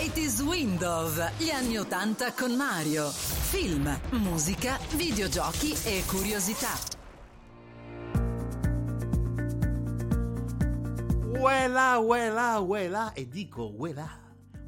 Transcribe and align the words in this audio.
80s 0.00 0.40
Windows, 0.40 1.36
gli 1.36 1.50
anni 1.50 1.76
80 1.76 2.32
con 2.32 2.56
Mario. 2.56 3.10
Film, 3.10 4.00
musica, 4.12 4.78
videogiochi 4.96 5.74
e 5.84 6.02
curiosità. 6.06 6.72
Uela, 11.38 11.98
uela, 11.98 12.60
uela, 12.60 13.12
e 13.12 13.28
dico 13.28 13.74
uela. 13.76 14.08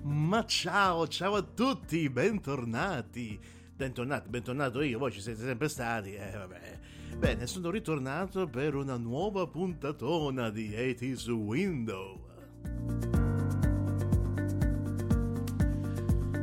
Ma 0.02 0.44
ciao, 0.44 1.08
ciao 1.08 1.36
a 1.36 1.42
tutti, 1.42 2.10
bentornati. 2.10 3.40
Bentornati, 3.74 4.28
bentornato 4.28 4.82
io, 4.82 4.98
voi 4.98 5.12
ci 5.12 5.22
siete 5.22 5.42
sempre 5.42 5.70
stati, 5.70 6.12
eh 6.12 6.36
vabbè. 6.36 6.78
Bene, 7.16 7.46
sono 7.46 7.70
ritornato 7.70 8.48
per 8.48 8.74
una 8.74 8.98
nuova 8.98 9.46
puntatona 9.46 10.50
di 10.50 10.68
80s 10.68 11.30
Window. 11.30 13.21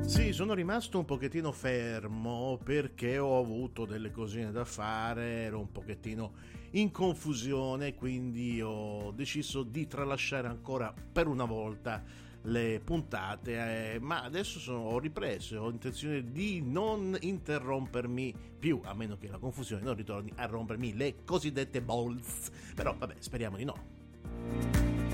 Sì, 0.10 0.34
sono 0.34 0.56
rimasto 0.56 0.98
un 0.98 1.06
pochettino 1.06 1.52
fermo 1.52 2.60
perché 2.64 3.20
ho 3.20 3.38
avuto 3.38 3.86
delle 3.86 4.10
cosine 4.10 4.52
da 4.52 4.66
fare, 4.66 5.44
ero 5.44 5.60
un 5.60 5.72
pochettino 5.72 6.32
in 6.72 6.90
confusione, 6.90 7.94
quindi 7.94 8.60
ho 8.60 9.12
deciso 9.12 9.62
di 9.62 9.86
tralasciare 9.86 10.48
ancora 10.48 10.92
per 10.92 11.28
una 11.28 11.46
volta 11.46 12.04
le 12.42 12.82
puntate, 12.84 13.94
eh, 13.94 14.00
ma 14.00 14.24
adesso 14.24 14.58
sono, 14.58 14.80
ho 14.80 14.98
ripreso 14.98 15.60
ho 15.60 15.70
intenzione 15.70 16.32
di 16.32 16.60
non 16.60 17.16
interrompermi 17.20 18.34
più, 18.58 18.82
a 18.86 18.96
meno 18.96 19.16
che 19.16 19.28
la 19.28 19.38
confusione 19.38 19.84
non 19.84 19.94
ritorni 19.94 20.34
a 20.38 20.48
rompermi 20.48 20.96
le 20.96 21.18
cosiddette 21.24 21.84
balls. 21.84 22.50
Però 22.74 22.96
vabbè, 22.98 23.14
speriamo 23.20 23.58
di 23.58 23.64
no. 23.64 25.09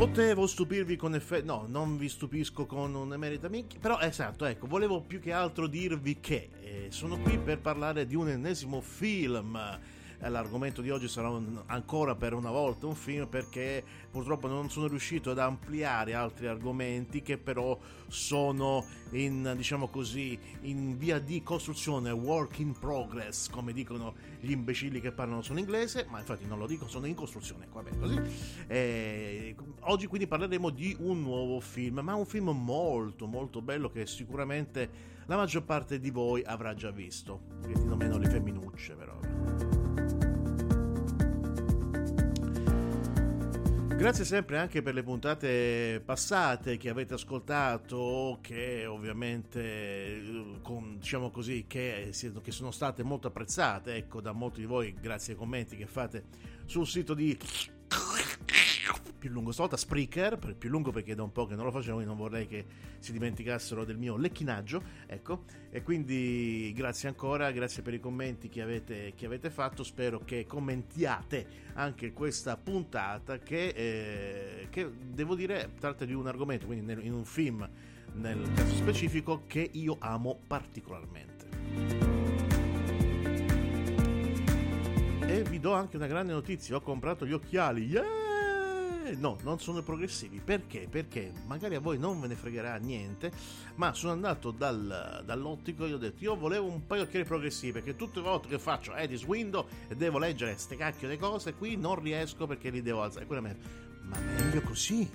Potevo 0.00 0.46
stupirvi 0.46 0.96
con 0.96 1.14
effetti. 1.14 1.44
No, 1.44 1.66
non 1.68 1.98
vi 1.98 2.08
stupisco 2.08 2.64
con 2.64 2.94
un 2.94 3.12
emerita 3.12 3.50
minchia. 3.50 3.78
Però, 3.78 4.00
esatto, 4.00 4.46
ecco, 4.46 4.66
volevo 4.66 5.02
più 5.02 5.20
che 5.20 5.30
altro 5.30 5.66
dirvi 5.66 6.20
che 6.20 6.48
eh, 6.62 6.86
sono 6.88 7.18
qui 7.18 7.36
per 7.36 7.58
parlare 7.58 8.06
di 8.06 8.14
un 8.14 8.30
ennesimo 8.30 8.80
film 8.80 9.60
l'argomento 10.28 10.82
di 10.82 10.90
oggi 10.90 11.08
sarà 11.08 11.30
un, 11.30 11.62
ancora 11.66 12.14
per 12.14 12.34
una 12.34 12.50
volta 12.50 12.86
un 12.86 12.94
film 12.94 13.26
perché 13.26 13.82
purtroppo 14.10 14.48
non 14.48 14.68
sono 14.70 14.86
riuscito 14.86 15.30
ad 15.30 15.38
ampliare 15.38 16.14
altri 16.14 16.46
argomenti 16.46 17.22
che 17.22 17.38
però 17.38 17.78
sono 18.08 18.84
in 19.12 19.54
diciamo 19.56 19.88
così 19.88 20.38
in 20.62 20.98
via 20.98 21.18
di 21.18 21.42
costruzione 21.42 22.10
work 22.10 22.58
in 22.58 22.78
progress 22.78 23.48
come 23.48 23.72
dicono 23.72 24.14
gli 24.40 24.50
imbecilli 24.50 25.00
che 25.00 25.12
parlano 25.12 25.42
solo 25.42 25.58
inglese 25.58 26.06
ma 26.10 26.18
infatti 26.18 26.46
non 26.46 26.58
lo 26.58 26.66
dico 26.66 26.86
sono 26.88 27.06
in 27.06 27.14
costruzione 27.14 27.68
bene 27.70 27.98
così. 27.98 28.20
E, 28.66 29.54
oggi 29.80 30.06
quindi 30.06 30.26
parleremo 30.26 30.70
di 30.70 30.94
un 31.00 31.22
nuovo 31.22 31.60
film 31.60 32.00
ma 32.00 32.14
un 32.14 32.26
film 32.26 32.50
molto 32.50 33.26
molto 33.26 33.62
bello 33.62 33.88
che 33.90 34.06
sicuramente 34.06 35.08
la 35.26 35.36
maggior 35.36 35.62
parte 35.62 35.98
di 35.98 36.10
voi 36.10 36.42
avrà 36.42 36.74
già 36.74 36.90
visto 36.90 37.40
un 37.48 37.60
pochettino 37.60 37.96
meno 37.96 38.18
le 38.18 38.28
femminucce 38.28 38.94
però 38.94 39.19
Grazie 44.00 44.24
sempre 44.24 44.56
anche 44.56 44.80
per 44.80 44.94
le 44.94 45.02
puntate 45.02 46.00
passate 46.02 46.78
che 46.78 46.88
avete 46.88 47.12
ascoltato, 47.12 48.38
che 48.40 48.86
ovviamente 48.86 50.22
con, 50.62 50.96
diciamo 50.98 51.30
così, 51.30 51.66
che, 51.68 52.10
che, 52.42 52.50
sono 52.50 52.70
state 52.70 53.02
molto 53.02 53.26
apprezzate, 53.26 53.96
ecco, 53.96 54.22
da 54.22 54.32
molti 54.32 54.60
di 54.60 54.66
voi, 54.66 54.96
grazie 54.98 55.34
ai 55.34 55.38
commenti 55.38 55.76
che 55.76 55.84
fate 55.84 56.24
sul 56.64 56.86
sito 56.86 57.12
di 57.12 57.38
più 59.20 59.30
lungo 59.30 59.52
stavolta 59.52 59.76
Spreaker, 59.76 60.38
per 60.38 60.56
più 60.56 60.70
lungo 60.70 60.90
perché 60.90 61.14
da 61.14 61.22
un 61.22 61.30
po' 61.30 61.46
che 61.46 61.54
non 61.54 61.64
lo 61.64 61.70
facevo, 61.70 61.96
quindi 61.96 62.10
non 62.12 62.16
vorrei 62.16 62.46
che 62.46 62.64
si 62.98 63.12
dimenticassero 63.12 63.84
del 63.84 63.98
mio 63.98 64.16
lecchinaggio, 64.16 64.82
ecco, 65.06 65.44
e 65.70 65.82
quindi 65.82 66.72
grazie 66.74 67.08
ancora, 67.08 67.50
grazie 67.50 67.82
per 67.82 67.94
i 67.94 68.00
commenti 68.00 68.48
che 68.48 68.62
avete, 68.62 69.12
che 69.14 69.26
avete 69.26 69.50
fatto, 69.50 69.84
spero 69.84 70.22
che 70.24 70.46
commentiate 70.46 71.68
anche 71.74 72.12
questa 72.12 72.56
puntata 72.56 73.38
che, 73.38 73.68
eh, 73.68 74.66
che 74.70 74.90
devo 74.90 75.34
dire 75.34 75.72
tratta 75.78 76.04
di 76.04 76.14
un 76.14 76.26
argomento, 76.26 76.66
quindi 76.66 76.84
nel, 76.84 77.04
in 77.04 77.12
un 77.12 77.24
film 77.24 77.68
nel 78.14 78.50
caso 78.54 78.74
specifico, 78.74 79.42
che 79.46 79.68
io 79.72 79.96
amo 80.00 80.40
particolarmente. 80.46 81.48
E 85.26 85.42
vi 85.44 85.60
do 85.60 85.74
anche 85.74 85.96
una 85.96 86.08
grande 86.08 86.32
notizia, 86.32 86.74
ho 86.74 86.80
comprato 86.80 87.24
gli 87.24 87.32
occhiali, 87.32 87.84
yeah! 87.84 88.39
No, 89.16 89.38
non 89.42 89.58
sono 89.58 89.82
progressivi. 89.82 90.40
Perché? 90.44 90.86
Perché 90.90 91.32
magari 91.46 91.74
a 91.74 91.80
voi 91.80 91.98
non 91.98 92.20
ve 92.20 92.28
ne 92.28 92.34
fregherà 92.34 92.76
niente, 92.76 93.32
ma 93.76 93.92
sono 93.94 94.12
andato 94.12 94.50
dal, 94.50 95.22
dall'ottico 95.24 95.86
e 95.86 95.92
ho 95.92 95.98
detto 95.98 96.24
io 96.24 96.36
volevo 96.36 96.66
un 96.66 96.86
paio 96.86 97.02
di 97.02 97.08
occhiali 97.08 97.26
progressivi 97.26 97.72
perché 97.72 97.96
tutte 97.96 98.20
le 98.20 98.28
volte 98.28 98.48
che 98.48 98.58
faccio 98.58 98.94
Edis 98.94 99.24
Window 99.24 99.66
e 99.88 99.94
devo 99.96 100.18
leggere 100.18 100.56
ste 100.58 100.76
cacchio 100.76 101.08
di 101.08 101.16
cose 101.16 101.54
qui 101.54 101.76
non 101.76 102.00
riesco 102.00 102.46
perché 102.46 102.70
li 102.70 102.82
devo 102.82 103.02
alzare. 103.02 103.26
Ma 103.30 104.18
meglio 104.18 104.60
così 104.62 105.08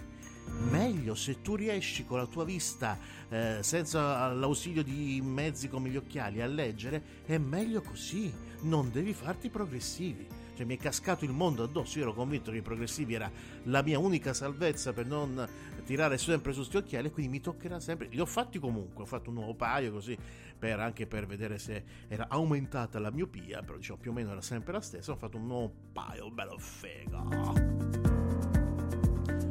meglio 0.70 1.16
se 1.16 1.42
tu 1.42 1.56
riesci 1.56 2.06
con 2.06 2.18
la 2.18 2.26
tua 2.26 2.46
vista 2.46 2.98
eh, 3.30 3.58
senza 3.62 4.32
l'ausilio 4.32 4.84
di 4.84 5.20
mezzi 5.24 5.68
come 5.68 5.90
gli 5.90 5.98
occhiali 5.98 6.42
a 6.42 6.46
leggere 6.46 7.04
è 7.26 7.38
meglio 7.38 7.82
così 7.82 8.32
non 8.62 8.90
devi 8.92 9.14
farti 9.14 9.50
progressivi 9.50 10.28
cioè 10.56 10.66
mi 10.66 10.78
è 10.78 10.80
cascato 10.80 11.26
il 11.26 11.32
mondo 11.32 11.64
addosso, 11.64 11.98
io 11.98 12.06
ero 12.06 12.14
convinto 12.14 12.52
che 12.52 12.58
i 12.58 12.62
progressivi 12.62 13.14
era 13.14 13.30
la 13.64 13.82
mia 13.82 14.00
unica 14.00 14.34
salvezza 14.34 14.94
per 14.94 15.06
non 15.06 15.48
tirare 15.86 16.18
sempre 16.18 16.54
su 16.54 16.64
sti 16.64 16.78
occhiali, 16.78 17.12
quindi 17.12 17.32
mi 17.32 17.42
toccherà 17.42 17.80
sempre, 17.80 18.08
li 18.10 18.20
ho 18.20 18.26
fatti 18.26 18.58
comunque, 18.58 19.04
ho 19.04 19.06
fatto 19.06 19.30
un 19.30 19.36
nuovo 19.36 19.54
paio 19.54 19.92
così, 19.92 20.18
per, 20.58 20.80
anche 20.80 21.06
per 21.06 21.26
vedere 21.26 21.60
se 21.60 21.84
era 22.08 22.28
aumentata 22.30 23.00
la 23.00 23.12
miopia, 23.12 23.62
però 23.62 23.78
diciamo 23.78 24.00
più 24.00 24.12
o 24.12 24.14
meno 24.14 24.32
era 24.32 24.42
sempre 24.42 24.74
la 24.74 24.82
stessa, 24.82 25.12
ho 25.12 25.18
fatto 25.18 25.38
un 25.38 25.46
nuovo 25.48 25.74
paio, 25.92 26.32
bello 26.32 26.58
figo. 26.58 27.94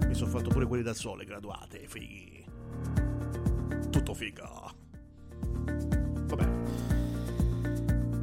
Mi 0.06 0.14
sono 0.14 0.30
fatto 0.30 0.48
pure 0.48 0.66
quelli 0.66 0.82
da 0.82 0.94
sole 0.94 1.24
graduate, 1.24 1.86
fighi. 1.86 2.44
Tutto 3.90 4.14
figo. 4.14 5.93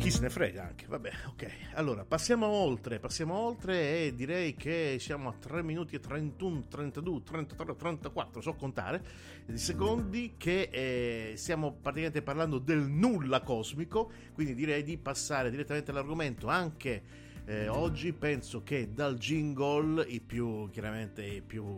Chi 0.02 0.10
se 0.10 0.22
ne 0.22 0.32
frega 0.32 0.64
anche, 0.64 0.88
vabbè, 0.88 1.12
ok. 1.28 1.50
Allora, 1.74 2.04
passiamo 2.04 2.48
oltre, 2.48 2.98
passiamo 2.98 3.36
oltre 3.36 4.06
e 4.06 4.16
direi 4.16 4.56
che 4.56 4.98
siamo 5.00 5.30
a 5.30 5.34
3 5.40 5.62
minuti 5.62 5.94
e 5.94 6.00
31, 6.00 6.64
32, 6.68 7.22
33, 7.22 7.76
34, 7.76 8.42
so 8.42 8.56
contare, 8.56 9.04
di 9.46 9.60
secondi 9.60 10.34
che 10.38 10.70
eh, 10.72 11.34
stiamo 11.36 11.74
praticamente 11.80 12.24
parlando 12.24 12.58
del 12.58 12.80
nulla 12.80 13.42
cosmico, 13.42 14.12
quindi 14.34 14.56
direi 14.56 14.82
di 14.82 14.98
passare 14.98 15.52
direttamente 15.52 15.92
all'argomento 15.92 16.48
anche 16.48 17.04
eh, 17.52 17.68
oggi 17.68 18.14
penso 18.14 18.64
che 18.64 18.94
dal 18.94 19.18
jingle 19.18 20.06
i 20.08 20.22
più 20.22 20.70
chiaramente 20.70 21.22
i 21.26 21.42
più 21.42 21.78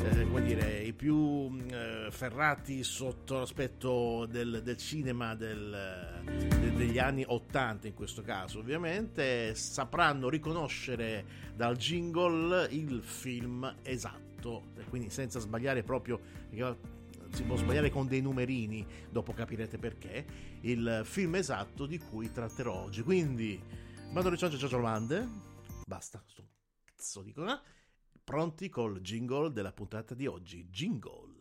eh, 0.00 0.26
come 0.28 0.42
dire 0.42 0.80
i 0.80 0.92
più 0.92 1.58
eh, 1.68 2.06
ferrati 2.10 2.84
sotto 2.84 3.38
l'aspetto 3.38 4.26
del, 4.26 4.60
del 4.62 4.76
cinema 4.76 5.34
del, 5.34 6.22
de, 6.24 6.72
degli 6.74 7.00
anni 7.00 7.24
80 7.26 7.88
in 7.88 7.94
questo 7.94 8.22
caso 8.22 8.60
ovviamente 8.60 9.56
sapranno 9.56 10.28
riconoscere 10.28 11.24
dal 11.56 11.76
jingle 11.76 12.68
il 12.70 13.02
film 13.02 13.74
esatto. 13.82 14.24
Quindi 14.88 15.10
senza 15.10 15.40
sbagliare 15.40 15.82
proprio 15.82 16.20
si 17.30 17.42
può 17.42 17.56
sbagliare 17.56 17.90
con 17.90 18.06
dei 18.06 18.20
numerini 18.20 18.86
dopo 19.10 19.32
capirete 19.32 19.78
perché 19.78 20.24
il 20.60 21.00
film 21.02 21.34
esatto 21.34 21.86
di 21.86 21.98
cui 21.98 22.30
tratterò 22.30 22.84
oggi. 22.84 23.02
Quindi 23.02 23.60
Vado 24.12 24.28
alle 24.28 24.36
ciance 24.36 24.56
ciociolande. 24.56 25.28
Basta, 25.86 26.22
sto 26.26 26.48
cazzo 26.84 27.22
di 27.22 27.32
cosa. 27.32 27.60
Pronti 28.24 28.68
col 28.68 29.00
jingle 29.00 29.52
della 29.52 29.72
puntata 29.72 30.14
di 30.14 30.26
oggi. 30.26 30.68
Jingle. 30.68 31.35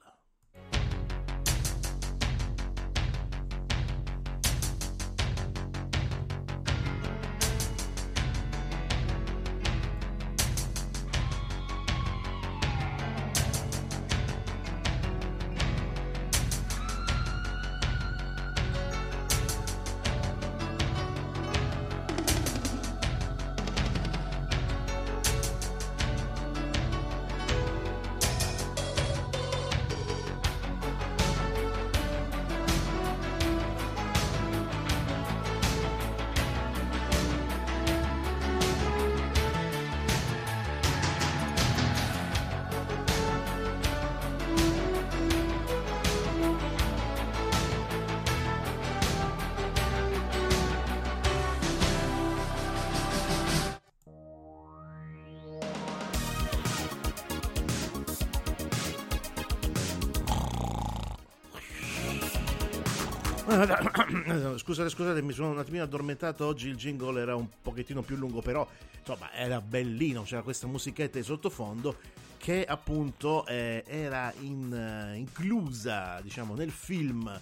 Scusate, 64.57 64.89
scusate, 64.89 65.21
mi 65.21 65.31
sono 65.31 65.51
un 65.51 65.59
attimino 65.59 65.83
addormentato. 65.83 66.45
Oggi 66.45 66.67
il 66.67 66.75
jingle 66.75 67.21
era 67.21 67.35
un 67.35 67.47
pochettino 67.61 68.01
più 68.01 68.17
lungo, 68.17 68.41
però 68.41 68.67
insomma 68.99 69.31
era 69.33 69.61
bellino. 69.61 70.23
C'era 70.23 70.41
questa 70.41 70.67
musichetta 70.67 71.17
di 71.17 71.23
sottofondo 71.23 71.95
che 72.37 72.65
appunto 72.65 73.45
eh, 73.47 73.83
era 73.87 74.33
in, 74.41 74.71
uh, 74.71 75.15
inclusa, 75.15 76.19
diciamo, 76.21 76.53
nel 76.53 76.71
film 76.71 77.39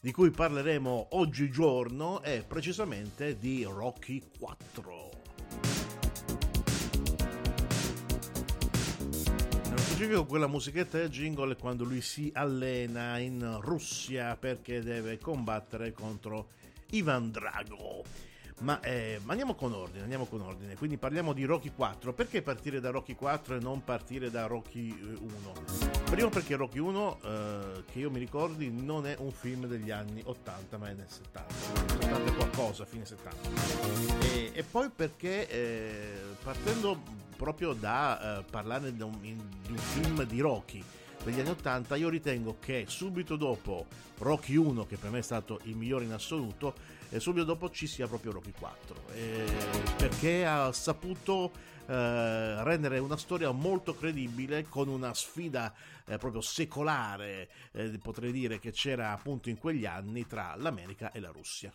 di 0.00 0.12
cui 0.12 0.30
parleremo 0.30 1.08
oggigiorno 1.12 2.22
e 2.22 2.44
precisamente 2.46 3.38
di 3.38 3.64
Rocky 3.64 4.22
4. 4.38 5.13
Specifico 9.94 10.26
quella 10.26 10.48
musichetta 10.48 10.98
del 10.98 11.08
jingle 11.08 11.54
quando 11.54 11.84
lui 11.84 12.00
si 12.00 12.28
allena 12.34 13.16
in 13.18 13.58
Russia 13.60 14.36
perché 14.36 14.82
deve 14.82 15.18
combattere 15.18 15.92
contro 15.92 16.48
Ivan 16.90 17.30
Drago. 17.30 18.02
Ma, 18.62 18.80
eh, 18.80 19.20
ma, 19.22 19.30
andiamo 19.30 19.54
con 19.54 19.72
ordine, 19.72 20.02
andiamo 20.02 20.24
con 20.24 20.40
ordine. 20.40 20.74
Quindi 20.74 20.96
parliamo 20.96 21.32
di 21.32 21.44
Rocky 21.44 21.70
4. 21.72 22.12
Perché 22.12 22.42
partire 22.42 22.80
da 22.80 22.90
Rocky 22.90 23.14
4 23.14 23.54
e 23.54 23.60
non 23.60 23.84
partire 23.84 24.32
da 24.32 24.46
Rocky 24.46 24.90
1? 24.90 25.52
Eh, 25.54 26.10
Primo 26.10 26.28
perché 26.28 26.56
Rocky 26.56 26.78
1, 26.80 27.20
eh, 27.22 27.84
che 27.92 27.98
io 28.00 28.10
mi 28.10 28.18
ricordi, 28.18 28.72
non 28.72 29.06
è 29.06 29.14
un 29.20 29.30
film 29.30 29.66
degli 29.66 29.92
anni 29.92 30.20
80, 30.24 30.76
ma 30.76 30.88
è 30.88 30.94
nel 30.94 31.06
70. 31.08 31.93
70 32.04 32.32
qualcosa, 32.32 32.84
fine 32.84 33.04
70. 33.04 33.48
E, 34.20 34.50
e 34.52 34.62
poi 34.62 34.90
perché 34.94 35.48
eh, 35.48 36.12
partendo 36.42 37.00
proprio 37.36 37.72
da 37.72 38.38
eh, 38.38 38.44
parlare 38.44 38.94
di 38.94 39.02
un, 39.02 39.18
di 39.20 39.70
un 39.70 39.76
film 39.76 40.22
di 40.24 40.40
Rocky 40.40 40.82
degli 41.22 41.40
anni 41.40 41.50
80, 41.50 41.96
io 41.96 42.10
ritengo 42.10 42.58
che 42.60 42.84
subito 42.86 43.36
dopo 43.36 43.86
Rocky 44.18 44.56
1, 44.56 44.86
che 44.86 44.98
per 44.98 45.10
me 45.10 45.20
è 45.20 45.22
stato 45.22 45.60
il 45.64 45.74
migliore 45.74 46.04
in 46.04 46.12
assoluto, 46.12 46.74
e 47.08 47.18
subito 47.18 47.44
dopo 47.44 47.70
ci 47.70 47.86
sia 47.86 48.06
proprio 48.06 48.32
Rocky 48.32 48.52
4, 48.52 48.96
eh, 49.14 49.44
perché 49.96 50.44
ha 50.44 50.70
saputo 50.72 51.50
eh, 51.86 52.62
rendere 52.62 52.98
una 52.98 53.16
storia 53.16 53.50
molto 53.52 53.94
credibile 53.94 54.66
con 54.68 54.88
una 54.88 55.14
sfida 55.14 55.72
eh, 56.06 56.18
proprio 56.18 56.42
secolare, 56.42 57.48
eh, 57.72 57.98
potrei 58.02 58.32
dire, 58.32 58.58
che 58.58 58.72
c'era 58.72 59.12
appunto 59.12 59.48
in 59.48 59.58
quegli 59.58 59.86
anni 59.86 60.26
tra 60.26 60.54
l'America 60.56 61.10
e 61.10 61.20
la 61.20 61.30
Russia. 61.30 61.72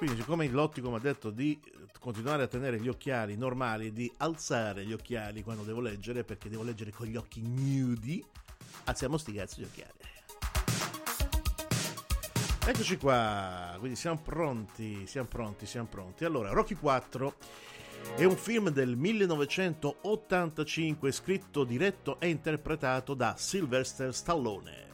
Quindi, 0.00 0.16
siccome 0.16 0.48
l'ottico 0.48 0.88
mi 0.88 0.96
ha 0.96 0.98
detto 0.98 1.28
di 1.28 1.60
continuare 1.98 2.44
a 2.44 2.46
tenere 2.46 2.80
gli 2.80 2.88
occhiali 2.88 3.36
normali, 3.36 3.92
di 3.92 4.10
alzare 4.16 4.86
gli 4.86 4.94
occhiali 4.94 5.42
quando 5.42 5.62
devo 5.62 5.82
leggere, 5.82 6.24
perché 6.24 6.48
devo 6.48 6.62
leggere 6.62 6.90
con 6.90 7.06
gli 7.06 7.16
occhi 7.16 7.42
nudi, 7.42 8.24
alziamo 8.84 9.18
sti 9.18 9.32
cazzo 9.34 9.60
gli 9.60 9.64
occhiali. 9.64 9.92
Eccoci 12.66 12.96
qua, 12.96 13.76
quindi 13.78 13.98
siamo 13.98 14.18
pronti, 14.24 15.06
siamo 15.06 15.28
pronti, 15.28 15.66
siamo 15.66 15.88
pronti. 15.88 16.24
Allora, 16.24 16.48
Rocky 16.48 16.76
4 16.76 17.34
è 18.16 18.24
un 18.24 18.36
film 18.36 18.70
del 18.70 18.96
1985 18.96 21.12
scritto, 21.12 21.64
diretto 21.64 22.18
e 22.20 22.28
interpretato 22.28 23.12
da 23.12 23.34
Sylvester 23.36 24.14
Stallone 24.14 24.89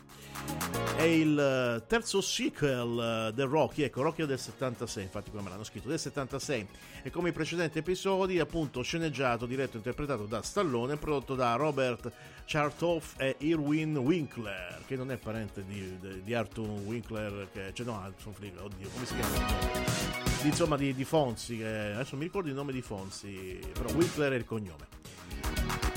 è 0.97 1.03
il 1.03 1.39
eh, 1.39 1.87
terzo 1.87 2.21
sequel 2.23 3.29
eh, 3.29 3.33
del 3.35 3.47
Rocky, 3.47 3.83
ecco, 3.83 4.03
Rocky 4.03 4.25
del 4.25 4.39
76, 4.39 5.03
infatti 5.03 5.31
come 5.31 5.43
me 5.43 5.51
l'hanno 5.51 5.65
scritto, 5.65 5.89
del 5.89 5.99
76, 5.99 6.67
e 7.03 7.11
come 7.11 7.29
i 7.29 7.33
precedenti 7.33 7.79
episodi, 7.79 8.39
appunto 8.39 8.83
sceneggiato, 8.83 9.45
diretto 9.45 9.75
e 9.75 9.77
interpretato 9.77 10.25
da 10.25 10.41
Stallone, 10.43 10.97
prodotto 10.97 11.35
da 11.35 11.55
Robert 11.55 12.11
Chartoff 12.47 13.15
e 13.19 13.37
Irwin 13.41 13.97
Winkler, 13.99 14.83
che 14.87 14.97
non 14.97 15.11
è 15.11 15.17
parente 15.19 15.65
di, 15.67 15.99
di, 16.01 16.23
di 16.23 16.35
Arthur 16.35 16.69
Winkler, 16.69 17.49
che, 17.53 17.71
cioè 17.75 17.85
no, 17.85 18.01
Arthur 18.01 18.33
Winkler, 18.41 18.65
oddio, 18.65 18.89
come 18.89 19.05
si 19.05 19.15
chiama? 19.15 20.45
Insomma, 20.45 20.77
di, 20.77 20.95
di 20.95 21.05
Fonzi, 21.05 21.59
che, 21.59 21.67
adesso 21.67 22.17
mi 22.17 22.25
ricordo 22.25 22.49
il 22.49 22.55
nome 22.55 22.73
di 22.73 22.81
Fonzi, 22.81 23.61
però 23.73 23.91
Winkler 23.93 24.33
è 24.33 24.37
il 24.37 24.45
cognome. 24.45 25.96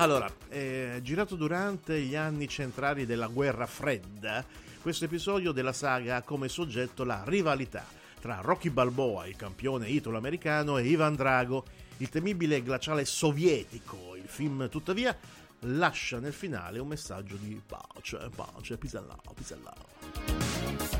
Allora, 0.00 0.32
eh, 0.48 1.00
girato 1.02 1.34
durante 1.34 2.00
gli 2.00 2.14
anni 2.14 2.46
centrali 2.46 3.04
della 3.04 3.26
guerra 3.26 3.66
fredda, 3.66 4.44
questo 4.80 5.06
episodio 5.06 5.50
della 5.50 5.72
saga 5.72 6.16
ha 6.16 6.22
come 6.22 6.48
soggetto 6.48 7.02
la 7.02 7.24
rivalità 7.26 7.84
tra 8.20 8.38
Rocky 8.40 8.70
Balboa, 8.70 9.26
il 9.26 9.34
campione 9.34 9.88
italo-americano, 9.88 10.78
e 10.78 10.84
Ivan 10.84 11.16
Drago, 11.16 11.64
il 11.96 12.08
temibile 12.10 12.62
glaciale 12.62 13.04
sovietico. 13.04 14.14
Il 14.14 14.28
film, 14.28 14.68
tuttavia, 14.68 15.16
lascia 15.62 16.20
nel 16.20 16.32
finale 16.32 16.78
un 16.78 16.86
messaggio 16.86 17.34
di 17.34 17.60
pace, 17.66 18.30
pace, 18.32 18.76
pisellao, 18.78 19.34
pisellao. 19.34 20.97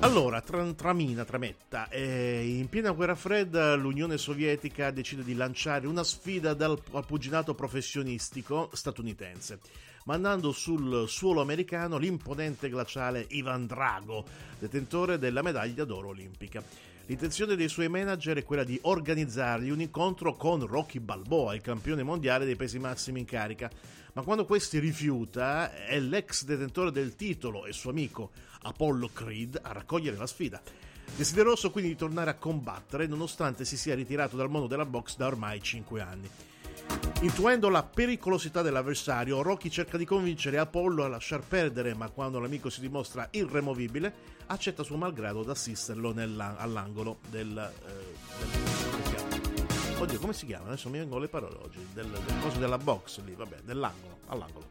Allora, 0.00 0.40
tra, 0.40 0.72
tramina, 0.74 1.24
trametta. 1.24 1.88
Eh, 1.88 2.56
in 2.56 2.68
piena 2.68 2.92
guerra 2.92 3.16
fredda 3.16 3.74
l'Unione 3.74 4.16
Sovietica 4.16 4.92
decide 4.92 5.24
di 5.24 5.34
lanciare 5.34 5.88
una 5.88 6.04
sfida 6.04 6.54
dal, 6.54 6.80
al 6.92 7.04
puginato 7.04 7.52
professionistico 7.54 8.70
statunitense, 8.72 9.58
mandando 10.08 10.52
sul 10.52 11.06
suolo 11.06 11.42
americano 11.42 11.98
l'imponente 11.98 12.70
glaciale 12.70 13.26
Ivan 13.28 13.66
Drago, 13.66 14.24
detentore 14.58 15.18
della 15.18 15.42
medaglia 15.42 15.84
d'oro 15.84 16.08
olimpica. 16.08 16.62
L'intenzione 17.04 17.56
dei 17.56 17.68
suoi 17.68 17.90
manager 17.90 18.38
è 18.38 18.42
quella 18.42 18.64
di 18.64 18.78
organizzargli 18.80 19.68
un 19.68 19.82
incontro 19.82 20.34
con 20.34 20.66
Rocky 20.66 20.98
Balboa, 20.98 21.54
il 21.54 21.60
campione 21.60 22.02
mondiale 22.02 22.46
dei 22.46 22.56
pesi 22.56 22.78
massimi 22.78 23.20
in 23.20 23.26
carica, 23.26 23.70
ma 24.14 24.22
quando 24.22 24.46
questi 24.46 24.78
rifiuta 24.78 25.74
è 25.74 26.00
l'ex 26.00 26.44
detentore 26.44 26.90
del 26.90 27.14
titolo 27.14 27.66
e 27.66 27.74
suo 27.74 27.90
amico 27.90 28.30
Apollo 28.62 29.10
Creed 29.12 29.60
a 29.60 29.72
raccogliere 29.72 30.16
la 30.16 30.26
sfida. 30.26 30.62
Desideroso 31.14 31.70
quindi 31.70 31.90
di 31.90 31.96
tornare 31.96 32.30
a 32.30 32.34
combattere 32.34 33.06
nonostante 33.06 33.66
si 33.66 33.76
sia 33.76 33.94
ritirato 33.94 34.36
dal 34.36 34.48
mondo 34.48 34.68
della 34.68 34.86
box 34.86 35.16
da 35.16 35.26
ormai 35.26 35.60
5 35.60 36.00
anni. 36.00 36.30
Intuendo 37.22 37.68
la 37.68 37.82
pericolosità 37.82 38.62
dell'avversario, 38.62 39.42
Rocky 39.42 39.70
cerca 39.70 39.96
di 39.96 40.04
convincere 40.04 40.58
Apollo 40.58 41.02
a 41.02 41.08
lasciar 41.08 41.40
perdere, 41.40 41.92
ma 41.94 42.08
quando 42.10 42.38
l'amico 42.38 42.70
si 42.70 42.80
dimostra 42.80 43.26
irremovibile, 43.32 44.12
accetta 44.46 44.84
suo 44.84 44.96
malgrado 44.96 45.40
ad 45.40 45.50
assisterlo 45.50 46.14
all'angolo 46.16 47.18
del, 47.28 47.58
eh, 47.58 48.04
del, 48.38 49.98
Oddio, 49.98 50.20
come 50.20 50.32
si 50.32 50.46
chiama? 50.46 50.68
Adesso 50.68 50.88
mi 50.90 50.98
vengono 50.98 51.20
le 51.20 51.26
parole 51.26 51.56
oggi. 51.60 51.84
Del, 51.92 52.08
del 52.08 52.40
coso 52.40 52.60
della 52.60 52.78
box 52.78 53.20
lì, 53.24 53.34
vabbè, 53.34 53.62
dell'angolo, 53.64 54.18
all'angolo. 54.28 54.66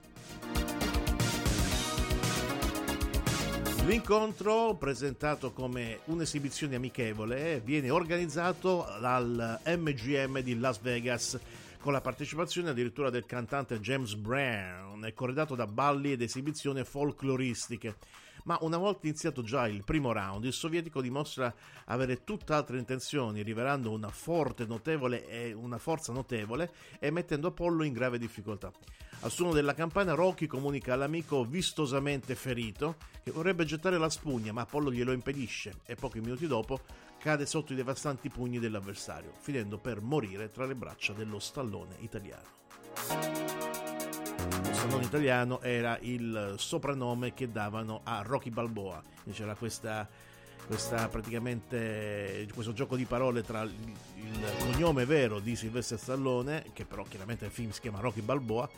L'incontro, 3.85 4.75
presentato 4.75 5.51
come 5.51 5.99
un'esibizione 6.05 6.75
amichevole, 6.75 7.61
viene 7.63 7.89
organizzato 7.89 8.85
dal 9.01 9.59
MGM 9.65 10.39
di 10.39 10.57
Las 10.57 10.79
Vegas 10.79 11.37
con 11.79 11.93
la 11.93 12.01
partecipazione 12.01 12.69
addirittura 12.69 13.09
del 13.09 13.25
cantante 13.25 13.79
James 13.79 14.15
Brown 14.15 15.03
corredato 15.13 15.55
da 15.55 15.67
balli 15.67 16.11
ed 16.11 16.21
esibizioni 16.21 16.83
folcloristiche 16.83 17.95
ma 18.47 18.57
una 18.61 18.77
volta 18.77 19.07
iniziato 19.07 19.43
già 19.43 19.67
il 19.67 19.83
primo 19.83 20.13
round, 20.13 20.45
il 20.45 20.53
sovietico 20.53 21.01
dimostra 21.01 21.53
avere 21.85 22.23
tutt'altre 22.23 22.77
intenzioni, 22.79 23.43
rivelando 23.43 23.91
una 23.91 24.09
notevole 24.65 25.27
una 25.51 25.77
forza 25.77 26.13
notevole 26.13 26.71
e 26.97 27.11
mettendo 27.11 27.47
Apollo 27.49 27.83
in 27.83 27.91
grave 27.91 28.17
difficoltà. 28.17 28.71
Al 29.21 29.31
suono 29.31 29.51
della 29.51 29.73
campana 29.73 30.13
Rocky 30.13 30.45
comunica 30.45 30.93
all'amico 30.93 31.43
vistosamente 31.43 32.35
ferito 32.35 32.95
che 33.21 33.31
vorrebbe 33.31 33.65
gettare 33.65 33.97
la 33.97 34.09
spugna, 34.09 34.53
ma 34.53 34.61
Apollo 34.61 34.93
glielo 34.93 35.11
impedisce 35.11 35.79
e 35.85 35.95
pochi 35.95 36.21
minuti 36.21 36.47
dopo 36.47 36.79
cade 37.27 37.45
sotto 37.45 37.73
i 37.73 37.75
devastanti 37.75 38.29
pugni 38.29 38.57
dell'avversario, 38.57 39.33
finendo 39.41 39.77
per 39.77 39.99
morire 39.99 40.49
tra 40.49 40.65
le 40.65 40.75
braccia 40.75 41.11
dello 41.11 41.39
stallone 41.39 41.95
italiano 41.99 42.55
non 44.89 45.01
italiano 45.01 45.61
era 45.61 45.97
il 46.03 46.53
soprannome 46.55 47.33
che 47.33 47.51
davano 47.51 47.99
a 48.05 48.21
Rocky 48.21 48.49
Balboa. 48.49 49.03
C'era 49.29 49.55
questa, 49.55 50.07
questa 50.67 51.09
questo 51.09 52.71
gioco 52.71 52.95
di 52.95 53.03
parole 53.03 53.43
tra 53.43 53.63
il, 53.63 53.73
cognome 54.59 55.03
vero 55.03 55.39
di 55.39 55.57
Sylvester 55.57 55.99
Stallone, 55.99 56.67
che 56.71 56.85
però 56.85 57.03
chiaramente 57.03 57.43
il 57.43 57.51
film 57.51 57.71
si 57.71 57.81
chiama 57.81 57.99
Rocky 57.99 58.21
Balboa, 58.21 58.69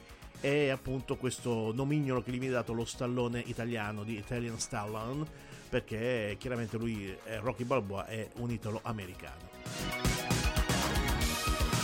e 0.42 0.70
appunto 0.70 1.18
questo 1.18 1.72
nomignolo 1.72 2.24
che 2.24 2.32
gli 2.32 2.40
viene 2.40 2.56
dato 2.56 2.74
lo 2.74 2.86
stallone 2.86 3.44
italiano 3.46 4.04
di 4.04 4.18
Italian 4.18 4.58
Stallone, 4.58 5.49
perché 5.70 6.36
chiaramente 6.40 6.78
lui, 6.78 7.16
Rocky 7.40 7.64
Balboa, 7.64 8.08
è 8.08 8.28
un 8.38 8.50
italo 8.50 8.80
americano. 8.84 9.48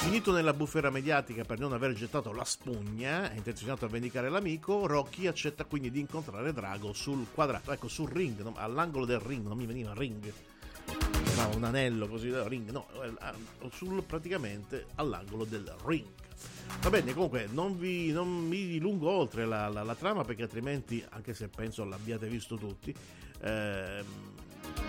Finito 0.06 0.32
nella 0.32 0.54
bufera 0.54 0.92
mediatica 0.92 1.44
per 1.44 1.58
non 1.58 1.74
aver 1.74 1.94
gettato 1.94 2.32
la 2.32 2.44
spugna, 2.44 3.32
intenzionato 3.34 3.86
a 3.86 3.88
vendicare 3.88 4.30
l'amico, 4.30 4.86
Rocky 4.86 5.26
accetta 5.26 5.66
quindi 5.66 5.90
di 5.90 6.00
incontrare 6.00 6.54
Drago 6.54 6.94
sul 6.94 7.26
quadrato, 7.34 7.72
ecco 7.72 7.88
sul 7.88 8.12
ring, 8.12 8.52
all'angolo 8.56 9.06
del 9.06 9.20
ring, 9.20 9.48
non 9.48 9.58
mi 9.58 9.66
veniva 9.66 9.94
ring. 9.96 10.32
Sembrava 11.36 11.56
un 11.58 11.64
anello 11.66 12.08
così, 12.08 12.32
ring, 12.48 12.70
no, 12.70 12.88
sul, 13.72 14.02
praticamente 14.04 14.86
all'angolo 14.96 15.44
del 15.44 15.70
ring. 15.84 16.06
Va 16.82 16.90
bene, 16.90 17.14
comunque 17.14 17.48
non, 17.52 17.78
vi, 17.78 18.12
non 18.12 18.30
mi 18.30 18.66
dilungo 18.66 19.10
oltre 19.10 19.46
la, 19.46 19.68
la, 19.68 19.84
la, 19.84 19.96
trama 19.96 20.24
perché 20.24 20.44
altrimenti, 20.44 21.04
anche 21.10 21.34
se 21.34 21.50
penso 21.50 21.84
l'abbiate 21.84 22.28
visto 22.28 22.56
tutti, 22.56 22.96
ehm, 23.42 24.06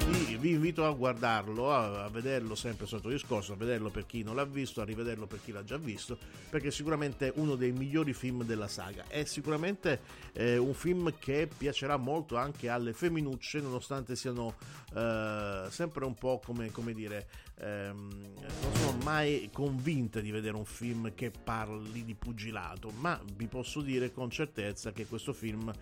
vi, 0.06 0.36
vi, 0.36 0.50
invito 0.50 0.84
a 0.86 0.90
guardarlo, 0.90 1.72
a, 1.72 2.04
a, 2.04 2.08
vederlo 2.08 2.54
sempre 2.54 2.86
sotto 2.86 3.08
discorso, 3.08 3.54
a 3.54 3.56
vederlo 3.56 3.90
per 3.90 4.06
chi 4.06 4.22
non 4.22 4.36
l'ha 4.36 4.44
visto, 4.44 4.80
a 4.80 4.84
rivederlo 4.84 5.26
per 5.26 5.40
chi 5.42 5.50
l'ha 5.50 5.64
già 5.64 5.76
visto, 5.76 6.16
perché 6.48 6.68
è 6.68 6.70
sicuramente 6.70 7.32
uno 7.36 7.56
dei 7.56 7.72
migliori 7.72 8.12
film 8.12 8.44
della 8.44 8.68
saga. 8.68 9.04
È 9.08 9.24
sicuramente 9.24 10.00
eh, 10.32 10.56
un 10.56 10.74
film 10.74 11.12
che 11.18 11.48
piacerà 11.54 11.96
molto 11.96 12.36
anche 12.36 12.68
alle 12.68 12.92
femminucce, 12.92 13.60
nonostante 13.60 14.14
siano 14.14 14.54
eh, 14.94 15.66
sempre 15.70 16.04
un 16.04 16.14
po' 16.14 16.40
come, 16.44 16.70
come 16.70 16.92
dire, 16.92 17.26
ehm, 17.58 18.32
non 18.62 18.74
sono 18.74 18.98
mai 19.02 19.50
convinte 19.52 20.22
di 20.22 20.30
vedere 20.30 20.56
un 20.56 20.64
film 20.64 21.14
che 21.14 21.30
parli 21.30 22.04
di 22.04 22.14
pugilato, 22.14 22.90
ma 22.98 23.20
vi 23.34 23.46
posso 23.46 23.80
dire 23.80 24.12
con 24.12 24.30
certezza 24.30 24.92
che 24.92 25.06
questo 25.06 25.32
film 25.32 25.72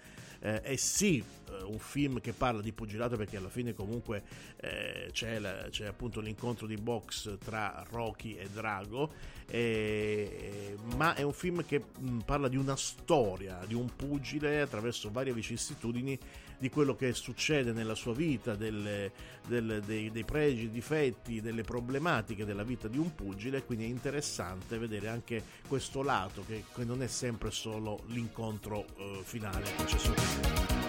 eh, 0.45 0.61
è 0.61 0.77
sì 0.77 1.19
eh, 1.19 1.63
un 1.65 1.79
film 1.79 2.21
che 2.21 2.35
parla 2.35 2.61
di 2.61 2.73
pugilato 2.73 3.17
perché 3.17 3.39
alla 3.39 3.49
fine 3.49 3.73
comunque 3.73 4.23
eh, 4.57 5.09
c'è, 5.11 5.39
la, 5.39 5.69
c'è, 5.71 5.87
appunto 5.87 6.21
l'incontro 6.21 6.67
di 6.67 6.77
box 6.77 7.39
tra 7.39 7.83
Rocky 7.91 8.35
e 8.35 8.49
Drago, 8.51 9.11
eh, 9.47 10.77
ma 10.97 11.15
è 11.15 11.23
un 11.23 11.33
film 11.33 11.65
che 11.65 11.83
mh, 11.99 12.19
parla 12.19 12.49
di 12.49 12.57
una 12.57 12.77
storia 12.77 13.61
di 13.67 13.75
un 13.75 13.89
pugile 13.97 14.61
attraverso 14.61 15.11
varie 15.11 15.33
vicissitudini 15.33 16.19
di 16.65 16.71
quello 16.71 16.97
che 16.97 17.13
succede 17.13 17.73
nella 17.73 17.95
sua 17.95 18.15
vita, 18.15 18.55
delle, 18.55 19.13
delle, 19.47 19.81
dei, 19.81 20.11
dei 20.11 20.25
pregi, 20.25 20.71
difetti, 20.71 21.43
delle 21.43 21.61
problematiche 21.61 22.47
della 22.47 22.63
vita 22.63 22.89
di 22.89 22.97
un 22.97 23.15
pugile, 23.15 23.65
quindi 23.65 23.85
è 23.85 23.89
interessante 23.89 24.79
vedere 24.79 25.09
anche 25.09 25.43
questo 25.69 26.03
lato 26.03 26.43
che, 26.47 26.65
che 26.75 26.85
non 26.87 27.03
è 27.03 27.07
sempre 27.07 27.51
solo 27.51 28.05
l'incontro 28.07 28.87
eh, 28.97 29.21
finale 29.25 29.75
che 29.77 29.85
c'è 29.85 29.99
sotto. 29.99 30.84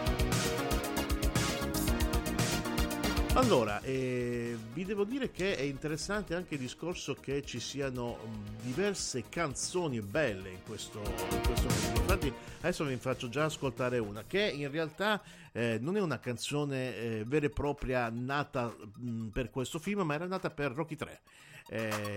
Allora, 3.35 3.81
eh, 3.81 4.57
vi 4.71 4.85
devo 4.85 5.03
dire 5.03 5.29
che 5.29 5.57
è 5.57 5.61
interessante 5.61 6.35
anche 6.35 6.53
il 6.53 6.61
discorso 6.61 7.15
che 7.15 7.43
ci 7.43 7.59
siano 7.59 8.17
diverse 8.61 9.25
canzoni 9.27 9.99
belle 9.99 10.51
in 10.51 10.63
questo, 10.65 10.99
in 10.99 11.41
questo 11.41 11.67
film. 11.67 11.95
Infatti, 11.97 12.33
adesso 12.59 12.85
vi 12.85 12.95
faccio 12.95 13.27
già 13.27 13.43
ascoltare 13.43 13.97
una 13.97 14.23
che 14.25 14.39
in 14.39 14.71
realtà 14.71 15.21
eh, 15.51 15.77
non 15.81 15.97
è 15.97 16.01
una 16.01 16.17
canzone 16.19 16.95
eh, 16.95 17.23
vera 17.27 17.47
e 17.47 17.49
propria 17.49 18.09
nata 18.09 18.73
mh, 18.99 19.27
per 19.27 19.49
questo 19.49 19.79
film, 19.79 20.03
ma 20.03 20.13
era 20.13 20.27
nata 20.27 20.49
per 20.49 20.71
Rocky 20.71 20.95
3. 20.95 21.21
Eh, 21.67 22.15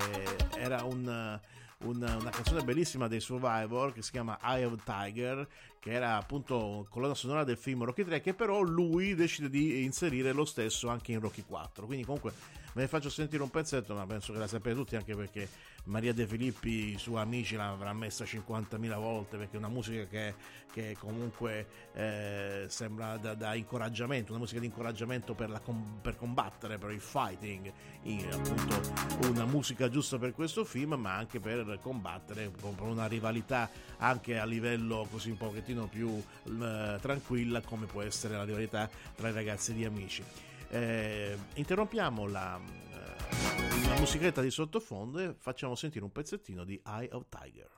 era 0.57 0.85
un 0.85 1.41
una, 1.85 2.17
una, 2.17 2.31
canzone 2.31 2.63
bellissima 2.63 3.07
dei 3.07 3.21
Survivor 3.21 3.93
che 3.93 4.03
si 4.03 4.11
chiama 4.11 4.39
Eye 4.43 4.65
of 4.65 4.83
Tiger, 4.85 5.47
che 5.79 5.93
era 5.93 6.17
appunto 6.17 6.87
colonna 6.91 7.15
sonora 7.15 7.45
del 7.45 7.57
film 7.57 7.85
Rocky 7.85 8.05
3, 8.05 8.21
che 8.21 8.35
però 8.35 8.61
lui 8.63 9.15
decide 9.15 9.49
di 9.49 9.85
inserire 9.85 10.33
lo 10.33 10.45
stesso 10.45 10.89
anche 10.89 11.13
in 11.13 11.21
Rocky 11.21 11.43
4. 11.43 11.87
Quindi 11.87 12.05
comunque 12.05 12.33
ve 12.73 12.83
ne 12.83 12.89
faccio 12.89 13.11
sentire 13.11 13.43
un 13.43 13.51
pezzetto, 13.51 13.95
ma 13.95 14.07
penso 14.07 14.33
che 14.33 14.39
la 14.39 14.47
sapete 14.47 14.75
tutti 14.75 14.97
anche 14.97 15.15
perché 15.15 15.49
Maria 15.85 16.13
De 16.13 16.27
Filippi 16.27 16.99
su 16.99 17.15
Amici 17.15 17.57
l'avrà 17.57 17.93
messa 17.93 18.25
50.000 18.25 18.95
volte 18.99 19.37
perché 19.37 19.57
è 19.57 19.59
una 19.59 19.69
musica 19.69 20.05
che, 20.05 20.35
che 20.71 20.97
comunque 20.99 21.67
eh, 21.95 22.67
sembra 22.69 23.17
da, 23.17 23.35
da, 23.35 23.55
incoraggiamento, 23.55 24.33
una 24.33 24.41
musica 24.41 24.61
di 24.61 24.67
incoraggiamento 24.67 25.35
per, 25.35 25.49
la, 25.49 25.61
per 26.01 26.17
combattere, 26.17 26.79
per 26.79 26.91
il 26.91 27.01
fighting, 27.01 27.73
in, 28.03 28.29
appunto 28.31 29.29
una 29.29 29.47
musica 29.47 29.89
giusta 29.89 30.19
per 30.19 30.35
questo 30.35 30.65
film, 30.65 30.95
ma 30.95 31.15
anche 31.15 31.41
per 31.41 31.79
combattere 31.81 32.51
con 32.61 32.75
una 32.81 33.07
rivalità 33.07 33.71
anche 33.99 34.39
a 34.39 34.45
livello 34.45 35.07
così 35.11 35.31
un 35.31 35.39
pochettino 35.39 35.87
più 35.87 36.23
eh, 36.45 36.99
tranquilla 37.01 37.61
come 37.63 37.87
può 37.87 38.03
essere 38.03 38.37
la 38.37 38.45
rivalità 38.45 38.89
tra 39.15 39.29
i 39.29 39.33
ragazzi 39.33 39.73
di 39.73 39.85
Amici. 39.85 40.23
Eh, 40.71 41.37
interrompiamo 41.55 42.27
la, 42.27 42.59
eh, 42.59 43.89
la 43.89 43.99
musichetta 43.99 44.43
di 44.43 44.51
sottofondo 44.51 45.19
e 45.19 45.35
facciamo 45.39 45.75
sentire 45.75 46.05
un 46.05 46.13
pezzettino 46.13 46.65
di 46.65 46.81
Eye 46.85 47.09
of 47.13 47.25
Tiger. 47.29 47.71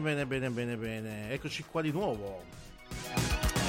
Bene, 0.00 0.26
bene, 0.26 0.48
bene, 0.48 0.76
bene, 0.76 0.76
bene. 0.76 1.30
Eccoci 1.30 1.64
qua 1.64 1.82
di 1.82 1.90
nuovo. 1.90 2.42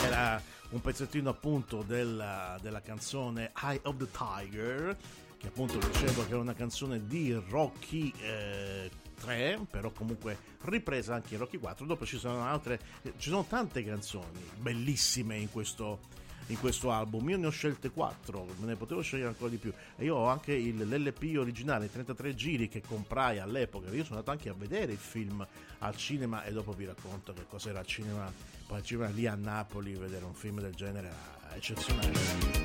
Era 0.03 0.41
un 0.69 0.81
pezzettino 0.81 1.29
appunto 1.29 1.83
della, 1.83 2.57
della 2.61 2.81
canzone 2.81 3.51
Eye 3.61 3.79
of 3.83 3.97
the 3.97 4.07
Tiger, 4.09 4.97
che 5.37 5.47
appunto 5.47 5.77
dicevo 5.77 6.23
che 6.25 6.31
era 6.31 6.39
una 6.39 6.53
canzone 6.53 7.05
di 7.05 7.33
Rocky 7.49 8.13
eh, 8.21 8.89
3, 9.19 9.65
però 9.69 9.91
comunque 9.91 10.37
ripresa 10.61 11.15
anche 11.15 11.33
in 11.33 11.39
Rocky 11.39 11.57
4. 11.57 11.85
Dopo 11.85 12.05
ci 12.05 12.17
sono 12.17 12.43
altre, 12.43 12.79
ci 13.17 13.29
sono 13.29 13.45
tante 13.45 13.83
canzoni 13.83 14.41
bellissime 14.57 15.37
in 15.37 15.51
questo 15.51 15.99
in 16.47 16.59
questo 16.59 16.91
album. 16.91 17.29
Io 17.29 17.37
ne 17.37 17.47
ho 17.47 17.51
scelte 17.51 17.89
4, 17.89 18.45
me 18.59 18.65
ne 18.67 18.75
potevo 18.75 19.01
scegliere 19.01 19.29
ancora 19.29 19.49
di 19.49 19.57
più. 19.57 19.71
E 19.95 20.03
io 20.03 20.15
ho 20.15 20.27
anche 20.27 20.53
il, 20.53 20.77
l'LP 20.77 21.37
originale, 21.37 21.91
33 21.91 22.35
giri 22.35 22.69
che 22.69 22.81
comprai 22.81 23.39
all'epoca. 23.39 23.89
Io 23.89 24.03
sono 24.03 24.19
andato 24.19 24.31
anche 24.31 24.49
a 24.49 24.53
vedere 24.53 24.91
il 24.91 24.97
film 24.97 25.45
al 25.79 25.97
cinema 25.97 26.43
e 26.43 26.51
dopo 26.51 26.71
vi 26.73 26.85
racconto 26.85 27.33
che 27.33 27.45
cos'era 27.47 27.79
al 27.79 27.85
cinema, 27.85 28.31
poi 28.67 28.77
al 28.77 28.83
cinema 28.83 29.09
lì 29.09 29.27
a 29.27 29.35
Napoli, 29.35 29.93
vedere 29.93 30.25
un 30.25 30.33
film 30.33 30.59
del 30.61 30.73
genere 30.73 31.07
era 31.07 31.43
eccezionale. 31.55 32.11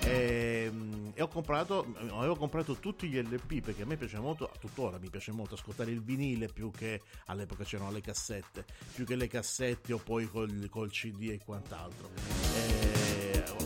E, 0.05 0.73
e 1.15 1.23
ho 1.23 1.29
comprato, 1.29 1.95
avevo 2.13 2.37
comprato 2.37 2.77
tutti 2.77 3.09
gli 3.09 3.21
LP 3.21 3.61
perché 3.61 3.83
a 3.83 3.87
me 3.87 3.97
piace 3.97 4.19
molto, 4.19 4.51
tuttora 4.59 4.99
mi 4.99 5.11
piace 5.11 5.33
molto 5.33 5.55
ascoltare 5.55 5.91
il 5.91 6.03
vinile 6.03 6.49
più 6.49 6.71
che 6.71 7.03
all'epoca 7.27 7.65
c'erano 7.65 7.91
le 7.91 8.01
cassette, 8.01 8.65
più 8.95 9.05
che 9.05 9.17
le 9.17 9.29
cassette 9.29 9.93
o 9.93 9.99
poi 9.99 10.27
col, 10.29 10.69
col 10.71 10.91
CD 10.91 11.31
e 11.31 11.41
quant'altro. 11.45 12.09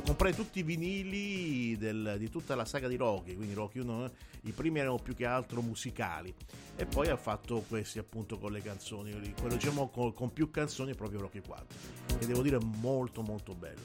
Comprai 0.05 0.35
tutti 0.35 0.61
i 0.61 0.63
vinili 0.63 1.77
del, 1.77 2.17
di 2.19 2.29
tutta 2.31 2.55
la 2.55 2.65
saga 2.65 2.89
di 2.89 2.97
Rocky, 2.97 3.35
quindi 3.35 3.55
Rocky 3.55 3.79
1, 3.81 4.11
i 4.43 4.53
primi 4.53 4.81
erano 4.81 4.97
più 4.97 5.15
che 5.15 5.27
altro 5.27 5.63
musicali 5.63 6.35
e 6.77 6.87
poi 6.87 7.09
ha 7.09 7.17
fatto 7.17 7.65
questi 7.69 7.99
appunto 7.99 8.39
con 8.39 8.53
le 8.53 8.63
canzoni, 8.63 9.13
quello 9.39 9.55
diciamo 9.55 9.89
con, 9.89 10.13
con 10.15 10.33
più 10.33 10.51
canzoni 10.51 10.95
proprio 10.95 11.21
Rocky 11.21 11.41
4, 11.41 11.67
che 12.19 12.27
devo 12.27 12.43
dire 12.43 12.59
molto 12.59 13.23
molto 13.23 13.55
bello. 13.55 13.81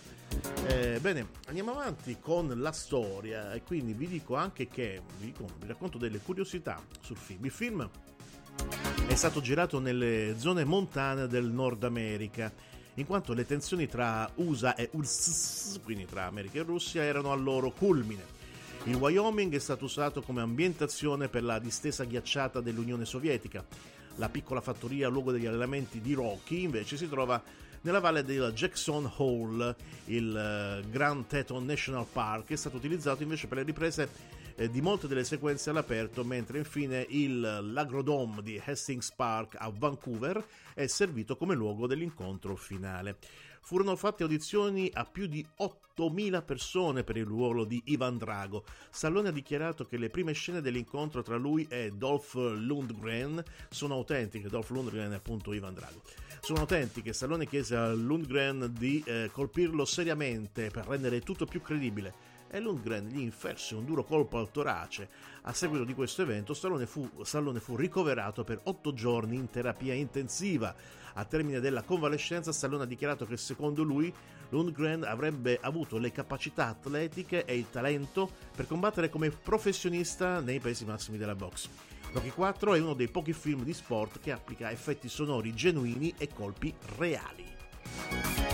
Eh, 0.68 1.00
bene, 1.00 1.30
andiamo 1.48 1.72
avanti 1.72 2.18
con 2.20 2.60
la 2.60 2.72
storia 2.72 3.54
e 3.54 3.64
quindi 3.64 3.94
vi 3.94 4.08
dico 4.08 4.36
anche 4.36 4.68
che 4.68 5.02
vi, 5.20 5.34
vi 5.60 5.68
racconto 5.68 5.98
delle 5.98 6.20
curiosità 6.20 6.82
sul 7.02 7.18
film. 7.18 7.46
Il 7.46 7.52
film 7.52 7.90
è 9.08 9.16
stato 9.16 9.40
girato 9.40 9.80
nelle 9.80 10.36
zone 10.38 10.64
montane 10.64 11.28
del 11.28 11.52
Nord 11.52 11.84
America 11.84 12.52
in 12.98 13.06
quanto 13.06 13.34
le 13.34 13.46
tensioni 13.46 13.88
tra 13.88 14.30
USA 14.36 14.76
e 14.76 14.90
URSS, 14.92 15.82
quindi 15.84 16.06
tra 16.06 16.26
America 16.26 16.60
e 16.60 16.64
Russia, 16.64 17.04
erano 17.04 17.32
al 17.32 17.44
loro 17.44 17.72
culmine. 17.72 18.36
Il 18.86 18.96
Wyoming 18.96 19.54
è 19.54 19.60
stato 19.60 19.86
usato 19.86 20.22
come 20.22 20.42
ambientazione 20.42 21.28
per 21.28 21.44
la 21.44 21.60
distesa 21.60 22.06
ghiacciata 22.06 22.60
dell'Unione 22.60 23.06
Sovietica. 23.06 23.64
La 24.16 24.30
piccola 24.30 24.62
fattoria 24.62 25.10
luogo 25.10 25.32
degli 25.32 25.46
allenamenti 25.46 26.02
di 26.02 26.14
Rocky 26.14 26.64
invece 26.64 26.98
si 26.98 27.08
trova 27.08 27.42
nella 27.82 28.00
valle 28.00 28.24
del 28.24 28.52
Jackson 28.54 29.12
Hole. 29.18 29.76
Il 30.06 30.36
eh, 30.36 30.90
Grand 30.90 31.28
Teton 31.28 31.66
National 31.66 32.08
Park 32.12 32.50
è 32.50 32.56
stato 32.56 32.78
utilizzato 32.78 33.22
invece 33.22 33.46
per 33.46 33.58
le 33.58 33.64
riprese 33.64 34.10
eh, 34.58 34.70
di 34.70 34.82
molte 34.82 35.08
delle 35.08 35.24
sequenze 35.24 35.70
all'aperto, 35.70 36.24
mentre 36.24 36.58
infine 36.58 37.06
il 37.10 37.40
Lagrodome 37.40 38.42
di 38.42 38.62
Hastings 38.64 39.12
Park 39.12 39.56
a 39.58 39.72
Vancouver 39.74 40.44
è 40.74 40.88
servito 40.88 41.38
come 41.38 41.56
luogo 41.56 41.86
dell'incontro 41.86 42.56
finale. 42.56 43.18
Furono 43.62 43.96
fatte 43.96 44.24
audizioni 44.24 44.90
a 44.94 45.04
più 45.06 45.28
di 45.28 45.46
8.000 45.60 46.44
persone 46.44 47.04
per 47.04 47.18
il 47.18 47.26
ruolo 47.26 47.66
di 47.66 47.82
Ivan 47.86 48.18
Drago. 48.18 48.64
Stallone 48.90 49.28
ha 49.28 49.34
dichiarato 49.34 49.86
che 49.86 49.98
le 49.98 50.10
prime 50.10 50.32
scene 50.32 50.62
dell'incontro 50.62 51.22
tra 51.22 51.36
lui 51.36 51.68
e 51.70 51.92
Dolph 51.94 52.34
Lundgren 52.36 53.44
sono 53.70 53.96
autentiche. 53.96 54.48
Dolph 54.48 54.70
Lundgren 54.70 55.12
è 55.12 55.16
appunto 55.16 55.52
Ivan 55.52 55.74
Drago. 55.74 56.02
Sono 56.40 56.60
autentiche. 56.60 57.12
Stallone 57.12 57.46
chiese 57.46 57.76
a 57.76 57.94
Lundgren 57.94 58.74
di 58.76 59.04
eh, 59.06 59.30
colpirlo 59.34 59.84
seriamente 59.84 60.70
per 60.70 60.88
rendere 60.88 61.20
tutto 61.20 61.46
più 61.46 61.62
credibile 61.62 62.37
e 62.50 62.60
Lundgren 62.60 63.08
gli 63.08 63.20
inferse 63.20 63.76
un 63.76 63.86
duro 63.86 64.04
colpo 64.04 64.38
al 64.38 64.52
torace. 64.52 65.10
A 65.44 65.54
seguito 65.54 65.84
di 65.84 65.94
questo 65.94 66.22
evento 66.22 66.54
Stallone 66.54 66.86
fu, 66.86 67.10
Stallone 67.24 67.60
fu 67.60 67.76
ricoverato 67.76 68.44
per 68.44 68.60
otto 68.64 68.94
giorni 68.94 69.36
in 69.36 69.50
terapia 69.50 69.94
intensiva. 69.94 70.76
A 71.14 71.26
termine 71.26 71.60
della 71.60 71.82
convalescenza 71.82 72.52
Stallone 72.52 72.84
ha 72.84 72.88
dichiarato 72.88 73.26
che 73.26 73.38
secondo 73.38 73.84
lui 73.84 74.14
Lundgren 74.50 75.04
avrebbe 75.04 75.58
avuto 75.62 75.98
le 75.98 76.12
capacità 76.12 76.68
atletiche 76.68 77.46
e 77.46 77.58
il 77.58 77.70
talento 77.70 78.30
per 78.56 78.68
combattere 78.68 79.10
come 79.10 79.30
professionista 79.30 80.40
nei 80.40 80.60
pesi 80.60 80.86
massimi 80.86 81.18
della 81.18 81.36
box. 81.36 81.70
Rocky 82.14 82.30
4 82.30 82.74
è 82.76 82.80
uno 82.80 82.94
dei 82.94 83.10
pochi 83.10 83.34
film 83.34 83.64
di 83.64 83.74
sport 83.74 84.20
che 84.20 84.32
applica 84.32 84.72
effetti 84.72 85.10
sonori 85.10 85.54
genuini 85.54 86.14
e 86.18 86.30
colpi 86.34 86.74
reali. 86.98 88.47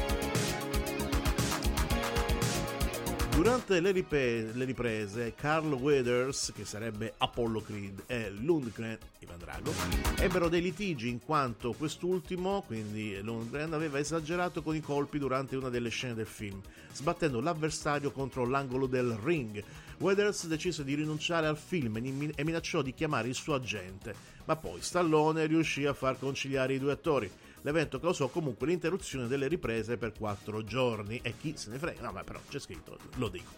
Durante 3.35 3.79
le, 3.79 3.91
ripe- 3.91 4.51
le, 4.53 4.63
riprese, 4.63 5.33
Carl 5.35 5.73
Weathers, 5.73 6.51
che 6.55 6.65
sarebbe 6.65 7.15
Apollo 7.17 7.61
Creed, 7.61 8.03
e 8.05 8.29
Lundgren, 8.29 8.95
Ivan 9.19 9.39
Drago, 9.39 9.73
ebbero 10.19 10.49
dei 10.49 10.61
litigi 10.61 11.09
in 11.09 11.19
quanto 11.19 11.73
quest'ultimo, 11.73 12.61
quindi 12.61 13.19
Lundgren, 13.23 13.73
aveva 13.73 13.97
esagerato 13.97 14.61
con 14.61 14.75
i 14.75 14.81
colpi 14.81 15.17
durante 15.17 15.55
una 15.55 15.69
delle 15.69 15.89
scene 15.89 16.13
del 16.13 16.27
film, 16.27 16.61
sbattendo 16.93 17.41
l'avversario 17.41 18.11
contro 18.11 18.45
l'angolo 18.45 18.85
del 18.85 19.17
ring. 19.23 19.63
Weathers 19.97 20.45
decise 20.45 20.83
di 20.83 20.93
rinunciare 20.93 21.47
al 21.47 21.57
film 21.57 21.95
e 22.35 22.43
minacciò 22.43 22.83
di 22.83 22.93
chiamare 22.93 23.29
il 23.29 23.35
suo 23.35 23.55
agente, 23.55 24.13
ma 24.45 24.55
poi 24.55 24.79
Stallone 24.79 25.47
riuscì 25.47 25.85
a 25.85 25.93
far 25.93 26.19
conciliare 26.19 26.75
i 26.75 26.79
due 26.79 26.91
attori. 26.91 27.31
L'evento 27.63 27.99
causò 27.99 28.27
comunque 28.27 28.67
l'interruzione 28.67 29.27
delle 29.27 29.47
riprese 29.47 29.97
per 29.97 30.11
quattro 30.11 30.63
giorni 30.63 31.19
e 31.21 31.35
chi 31.37 31.53
se 31.55 31.69
ne 31.69 31.79
frega, 31.79 32.01
no 32.01 32.11
ma 32.11 32.23
però 32.23 32.39
c'è 32.49 32.59
scritto, 32.59 32.97
lo 33.15 33.29
dico. 33.29 33.51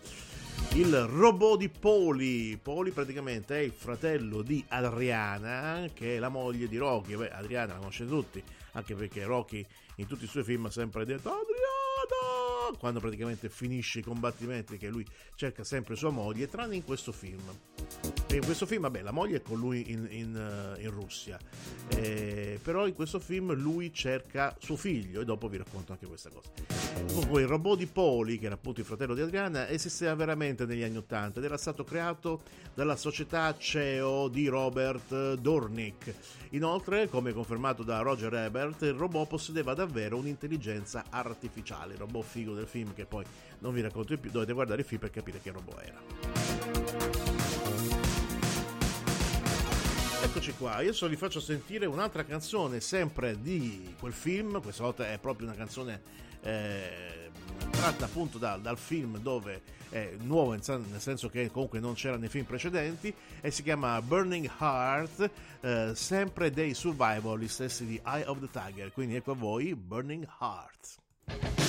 Il 0.74 0.96
robot 1.06 1.58
di 1.58 1.70
Poli. 1.70 2.58
Poli 2.62 2.91
praticamente 2.91 3.56
è 3.56 3.62
il 3.62 3.72
fratello 3.72 4.41
di 4.41 4.63
Adriana, 4.70 5.88
che 5.94 6.15
è 6.15 6.20
la 6.20 6.30
moglie 6.30 6.68
di 6.68 6.78
Rocky. 6.78 7.15
Beh, 7.15 7.30
Adriana 7.30 7.74
la 7.74 7.80
conosce 7.80 8.08
tutti, 8.08 8.44
anche 8.74 8.96
perché 8.96 9.24
Rocky 9.26 9.65
in 9.96 10.08
tutti 10.08 10.26
i 10.26 10.28
suoi 10.28 10.44
film 10.44 10.65
ha 10.65 10.72
sempre 10.72 11.06
detto 11.06 11.30
Adriana! 11.30 11.95
Quando 12.78 13.00
praticamente 13.00 13.50
finisce 13.50 14.00
i 14.00 14.04
combattimenti, 14.04 14.78
che 14.78 14.89
lui 14.89 15.06
cerca 15.36 15.63
sempre 15.63 15.96
sua 15.96 16.10
moglie, 16.10 16.48
tranne 16.48 16.76
in 16.76 16.84
questo 16.84 17.12
film. 17.12 17.41
E 18.28 18.36
in 18.36 18.44
questo 18.44 18.65
film, 18.65 18.82
vabbè, 18.82 19.02
la 19.02 19.12
moglie 19.12 19.38
è 19.38 19.41
con 19.41 19.60
lui 19.60 19.91
in, 19.91 20.08
in, 20.10 20.76
uh, 20.76 20.80
in 20.82 20.89
Russia, 20.89 21.39
eh, 21.89 22.60
però 22.62 22.88
in 22.88 22.94
questo 22.94 23.20
film 23.20 23.54
lui 23.54 23.94
cerca 23.94 24.56
suo 24.60 24.76
figlio 24.76 25.22
e 25.22 25.26
dopo 25.26 25.48
vi 25.48 25.58
racconto 25.58 25.91
anche 25.91 26.06
questa 26.06 26.30
cosa. 26.30 26.50
Comunque 27.08 27.41
il 27.41 27.48
robot 27.48 27.78
di 27.78 27.86
Poli, 27.86 28.39
che 28.39 28.48
era 28.48 28.56
appunto 28.56 28.80
il 28.80 28.86
fratello 28.86 29.13
di 29.13 29.22
Adriana, 29.22 29.70
esisteva 29.70 30.15
veramente 30.15 30.65
negli 30.65 30.84
anni 30.84 30.98
Ottanta 30.98 31.39
ed 31.39 31.46
era 31.46 31.58
stato 31.58 31.84
creato 31.84 32.41
dalla 32.74 32.96
società 32.96 33.56
CEO 33.58 34.28
di 34.28 34.48
Robert 34.48 35.36
Dornick. 35.36 36.13
Inoltre, 36.52 37.08
come 37.10 37.34
confermato 37.34 37.84
da 37.84 38.00
Roger 38.00 38.34
Ebert, 38.34 38.82
il 38.84 38.94
robot 38.94 39.28
possedeva 39.28 39.74
davvero 39.74 40.18
un'intelligenza 40.18 41.06
artificiale, 41.10 41.95
il 41.96 42.02
robot 42.02 42.24
figo 42.24 42.54
del 42.54 42.68
film 42.68 42.94
che 42.94 43.06
poi 43.06 43.26
non 43.60 43.74
vi 43.74 43.82
racconto 43.82 44.16
più, 44.18 44.30
dovete 44.30 44.54
guardare 44.54 44.82
il 44.82 44.88
film 44.88 45.02
per 45.02 45.10
capire 45.10 45.42
che 45.42 45.52
robot 45.52 45.82
era. 45.82 46.02
Eccoci 50.24 50.54
qua, 50.58 50.76
adesso 50.76 51.08
vi 51.08 51.16
faccio 51.16 51.40
sentire 51.40 51.86
un'altra 51.86 52.24
canzone 52.26 52.80
sempre 52.80 53.40
di 53.42 53.96
quel 54.00 54.14
film, 54.14 54.62
questa 54.62 54.84
volta 54.84 55.10
è 55.10 55.18
proprio 55.18 55.48
una 55.48 55.56
canzone 55.56 56.02
eh, 56.42 57.32
tratta 57.72 58.06
appunto 58.06 58.38
da, 58.38 58.58
dal 58.58 58.78
film 58.78 59.18
dove 59.20 59.62
è 59.90 60.14
nuovo 60.22 60.52
nel 60.52 61.00
senso 61.00 61.30
che 61.30 61.50
comunque 61.52 61.80
non 61.80 61.94
c'era 61.94 62.18
nei 62.18 62.28
film 62.28 62.46
precedenti 62.46 63.14
e 63.40 63.52
si 63.52 63.64
chiama 63.64 64.02
Burning 64.02 64.50
Heart, 64.60 65.30
eh, 65.62 65.92
sempre 65.96 66.52
dei 66.52 66.74
Survival, 66.74 67.40
gli 67.40 67.48
stessi 67.48 67.86
di 67.86 68.02
Eye 68.04 68.26
of 68.26 68.40
the 68.40 68.50
Tiger, 68.52 68.92
quindi 68.92 69.16
ecco 69.16 69.32
a 69.32 69.36
voi 69.36 69.74
Burning 69.76 70.28
Heart. 70.40 71.64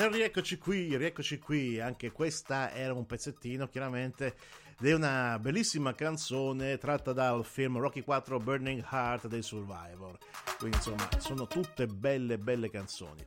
E 0.00 0.08
rieccoci 0.08 0.56
qui, 0.56 0.96
rieccoci 0.96 1.38
qui, 1.38 1.78
anche 1.78 2.10
questa 2.10 2.72
era 2.72 2.94
un 2.94 3.04
pezzettino 3.04 3.68
chiaramente 3.68 4.34
di 4.78 4.92
una 4.92 5.38
bellissima 5.38 5.94
canzone 5.94 6.78
tratta 6.78 7.12
dal 7.12 7.44
film 7.44 7.78
Rocky 7.78 8.00
4 8.00 8.38
Burning 8.38 8.82
Heart 8.90 9.26
dei 9.26 9.42
Survivor. 9.42 10.16
Quindi 10.56 10.78
insomma 10.78 11.06
sono 11.18 11.46
tutte 11.46 11.86
belle 11.86 12.38
belle 12.38 12.70
canzoni. 12.70 13.22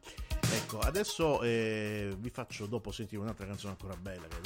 Ecco, 0.51 0.79
adesso 0.79 1.43
eh, 1.43 2.11
vi 2.17 2.31
faccio 2.31 2.65
dopo 2.65 2.91
sentire 2.91 3.21
un'altra 3.21 3.45
canzone 3.45 3.73
ancora 3.73 3.95
bella 3.95 4.25
che 4.27 4.37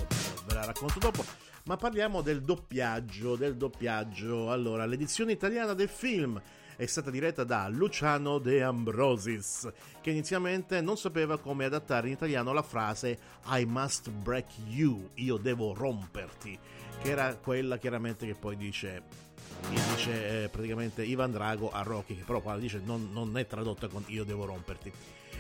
ve 0.48 0.54
la 0.54 0.66
racconto 0.66 1.00
dopo, 1.00 1.24
ma 1.64 1.78
parliamo 1.78 2.22
del 2.22 2.42
doppiaggio, 2.42 3.38
del 3.38 3.56
doppiaggio. 3.56 4.52
Allora, 4.52 4.86
l'edizione 4.86 5.32
italiana 5.32 5.72
del 5.72 5.88
film 5.88 6.42
è 6.78 6.86
stata 6.86 7.10
diretta 7.10 7.44
da 7.44 7.68
Luciano 7.68 8.38
De 8.38 8.62
Ambrosis, 8.62 9.68
che 10.00 10.12
inizialmente 10.12 10.80
non 10.80 10.96
sapeva 10.96 11.40
come 11.40 11.66
adattare 11.66 12.08
in 12.08 12.14
italiano 12.14 12.54
la 12.54 12.62
frase 12.62 13.18
I 13.48 13.66
must 13.66 14.12
break 14.12 14.46
you, 14.68 15.10
io 15.16 15.38
devo 15.38 15.74
romperti, 15.74 16.58
che 17.02 17.10
era 17.10 17.36
quella 17.36 17.78
chiaramente 17.78 18.28
che 18.28 18.36
poi 18.36 18.56
dice 18.56 19.26
dice 19.70 20.44
eh, 20.44 20.50
praticamente 20.50 21.04
Ivan 21.04 21.32
Drago 21.32 21.72
a 21.72 21.82
Rocky, 21.82 22.16
che 22.16 22.24
però 22.24 22.42
qua 22.42 22.58
dice 22.58 22.80
non, 22.86 23.10
non 23.12 23.36
è 23.38 23.48
tradotta 23.48 23.88
con 23.88 24.04
io 24.08 24.24
devo 24.24 24.46
romperti. 24.46 24.92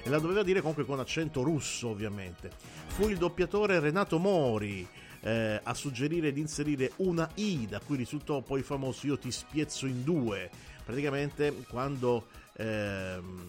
E 0.03 0.09
la 0.09 0.17
doveva 0.19 0.41
dire 0.41 0.61
comunque 0.61 0.85
con 0.85 0.99
accento 0.99 1.43
russo, 1.43 1.89
ovviamente. 1.89 2.49
Fu 2.87 3.09
il 3.09 3.17
doppiatore 3.17 3.79
Renato 3.79 4.17
Mori 4.17 4.87
eh, 5.21 5.59
a 5.61 5.73
suggerire 5.73 6.31
di 6.31 6.39
inserire 6.39 6.93
una 6.97 7.29
I, 7.35 7.67
da 7.67 7.79
cui 7.79 7.97
risultò 7.97 8.41
poi 8.41 8.63
famoso 8.63 9.05
Io 9.07 9.17
ti 9.17 9.31
spiezzo 9.31 9.85
in 9.85 10.03
due, 10.03 10.49
praticamente 10.87 11.53
quando 11.67 12.27
ehm, 12.53 13.45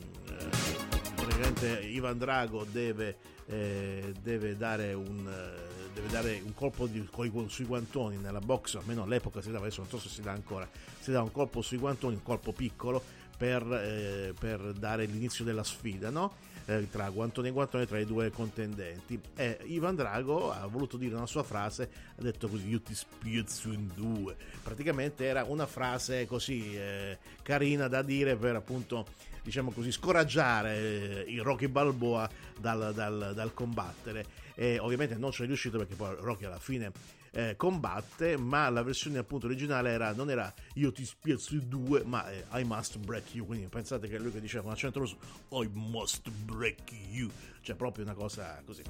praticamente 1.14 1.87
Ivan 1.87 2.18
Drago 2.18 2.64
deve, 2.64 3.16
eh, 3.46 4.12
deve, 4.20 4.57
dare 4.57 4.92
un, 4.92 5.24
eh, 5.24 5.92
deve 5.94 6.09
dare 6.09 6.42
un 6.44 6.53
colpo 6.53 6.88
di, 6.88 7.07
coi, 7.09 7.33
sui 7.46 7.64
guantoni 7.64 8.16
nella 8.16 8.40
box, 8.40 8.74
almeno 8.74 9.05
all'epoca 9.05 9.40
si 9.40 9.53
dava, 9.53 9.66
adesso 9.66 9.83
non 9.83 9.88
so 9.88 10.01
se 10.01 10.09
si 10.09 10.20
dà 10.20 10.33
ancora, 10.33 10.68
si 10.98 11.12
dà 11.12 11.22
un 11.22 11.31
colpo 11.31 11.62
sui 11.62 11.79
guantoni, 11.79 12.16
un 12.16 12.22
colpo 12.24 12.53
piccolo 12.53 13.01
per, 13.37 13.62
eh, 13.72 14.35
per 14.37 14.72
dare 14.72 15.05
l'inizio 15.05 15.44
della 15.44 15.62
sfida, 15.62 16.11
no? 16.11 16.35
Eh, 16.68 16.87
tra 16.90 17.09
guantone 17.09 17.48
e 17.48 17.50
guantone 17.50 17.87
tra 17.87 17.98
i 17.98 18.04
due 18.04 18.31
contendenti. 18.31 19.18
E 19.35 19.59
Ivan 19.64 19.96
Drago 19.96 20.52
ha 20.52 20.66
voluto 20.66 20.98
dire 20.98 21.14
una 21.14 21.26
sua 21.26 21.42
frase, 21.42 21.90
ha 22.16 22.22
detto 22.22 22.46
così: 22.46 22.68
Io 22.68 22.83
ti 22.83 22.94
spiezzo 22.94 23.72
in 23.72 23.88
due. 23.94 24.37
Praticamente 24.62 25.24
era 25.24 25.44
una 25.44 25.66
frase 25.66 26.26
così 26.26 26.76
eh, 26.76 27.18
carina 27.42 27.88
da 27.88 28.02
dire 28.02 28.37
per 28.37 28.54
appunto, 28.54 29.07
diciamo 29.42 29.70
così, 29.70 29.90
scoraggiare 29.90 30.76
eh, 30.76 31.24
il 31.28 31.40
Rocky 31.40 31.68
Balboa 31.68 32.28
dal, 32.61 32.92
dal, 32.94 33.33
dal 33.35 33.54
combattere. 33.54 34.46
E 34.54 34.78
ovviamente 34.78 35.16
non 35.16 35.33
ci 35.33 35.44
è 35.44 35.46
riuscito 35.46 35.78
perché 35.78 35.94
poi 35.94 36.16
Rocky 36.18 36.44
alla 36.44 36.59
fine 36.59 36.92
eh, 37.33 37.57
combatte, 37.57 38.37
ma 38.37 38.69
la 38.69 38.83
versione 38.83 39.19
appunto 39.19 39.47
originale 39.47 39.91
era, 39.91 40.12
non 40.12 40.31
era 40.31 40.53
io 40.75 40.93
ti 40.93 41.05
spiezzo 41.05 41.55
i 41.55 41.67
due, 41.67 42.03
ma 42.05 42.29
eh, 42.31 42.45
I 42.53 42.64
must 42.64 42.99
break 42.99 43.35
you. 43.35 43.47
Quindi 43.47 43.67
pensate 43.69 44.09
che 44.09 44.19
lui 44.19 44.31
che 44.31 44.41
diceva 44.41 44.62
con 44.62 44.73
accento 44.73 44.99
russo 45.01 45.19
I 45.51 45.69
must 45.73 46.31
break 46.31 46.93
you, 47.11 47.31
cioè 47.61 47.77
proprio 47.77 48.05
una 48.05 48.14
cosa 48.14 48.62
così. 48.64 48.83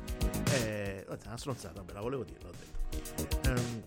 Eh, 0.53 1.05
una 1.09 1.37
stronzata, 1.37 1.81
vabbè, 1.81 1.93
la 1.93 2.01
volevo 2.01 2.25
dire, 2.25 2.39
l'ho 2.43 2.53
detto. 2.53 3.49
Um, 3.49 3.83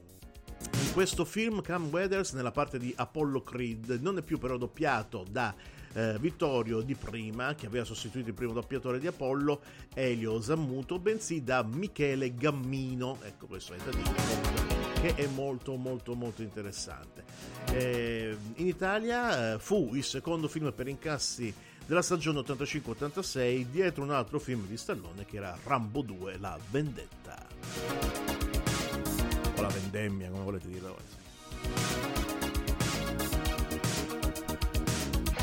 in 0.62 0.92
questo 0.94 1.26
film 1.26 1.62
Cam 1.62 1.88
Weathers 1.88 2.34
nella 2.34 2.52
parte 2.52 2.78
di 2.78 2.94
Apollo 2.96 3.42
Creed 3.42 4.00
non 4.02 4.18
è 4.18 4.22
più 4.22 4.38
però 4.38 4.58
doppiato 4.58 5.26
da 5.30 5.56
eh, 5.94 6.18
Vittorio 6.20 6.82
di 6.82 6.96
prima 6.96 7.56
che 7.56 7.66
aveva 7.66 7.84
sostituito 7.84 8.30
il 8.30 8.36
primo 8.36 8.54
doppiatore 8.54 9.00
di 9.00 9.08
Apollo 9.08 9.62
Elio 9.94 10.42
Zammuto 10.42 11.00
bensì 11.00 11.44
da 11.44 11.64
Michele 11.64 12.34
Gammino. 12.34 13.18
Ecco 13.24 13.48
questo 13.48 13.74
è 13.74 13.78
da 13.78 13.92
dire 13.92 14.82
che 15.02 15.16
è 15.16 15.28
molto 15.28 15.76
molto 15.76 16.14
molto 16.14 16.42
interessante. 16.42 17.24
Eh, 17.72 18.36
in 18.56 18.68
Italia 18.68 19.54
eh, 19.54 19.60
fu 19.60 19.92
il 19.94 20.04
secondo 20.04 20.48
film 20.48 20.72
per 20.74 20.88
incassi 20.88 21.54
della 21.86 22.02
stagione 22.02 22.40
85-86 22.40 23.66
dietro 23.66 24.04
un 24.04 24.12
altro 24.12 24.40
film 24.40 24.66
di 24.68 24.78
Stallone 24.78 25.26
che 25.26 25.38
era 25.38 25.58
Rambo 25.64 26.02
2 26.02 26.38
La 26.38 26.58
Vendetta. 26.70 27.48
O 29.56 29.62
la 29.62 29.68
vendemmia 29.68 30.30
come 30.30 30.44
volete 30.44 30.68
dirla 30.68 30.94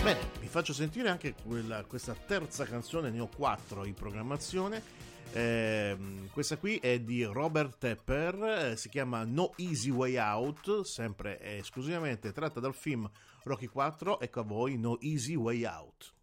Bene, 0.02 0.20
vi 0.48 0.54
faccio 0.54 0.72
sentire 0.72 1.11
anche 1.11 1.34
quella, 1.46 1.84
questa 1.84 2.14
terza 2.14 2.64
canzone, 2.64 3.11
ne 3.11 3.20
ho 3.20 3.28
quattro 3.28 3.84
in 3.84 3.92
programmazione. 3.92 4.82
Eh, 5.30 5.94
questa 6.32 6.56
qui 6.56 6.78
è 6.78 7.00
di 7.00 7.22
Robert 7.22 7.76
Tepper, 7.76 8.70
eh, 8.70 8.76
si 8.78 8.88
chiama 8.88 9.24
No 9.24 9.52
Easy 9.56 9.90
Way 9.90 10.16
Out, 10.16 10.80
sempre 10.84 11.38
e 11.38 11.58
esclusivamente 11.58 12.32
tratta 12.32 12.61
dal 12.61 12.74
film 12.74 13.08
Rocky 13.42 13.66
4. 13.66 14.20
Ecco 14.20 14.40
a 14.40 14.44
voi 14.44 14.78
No 14.78 14.98
Easy 15.00 15.34
Way 15.34 15.66
Out. 15.66 16.17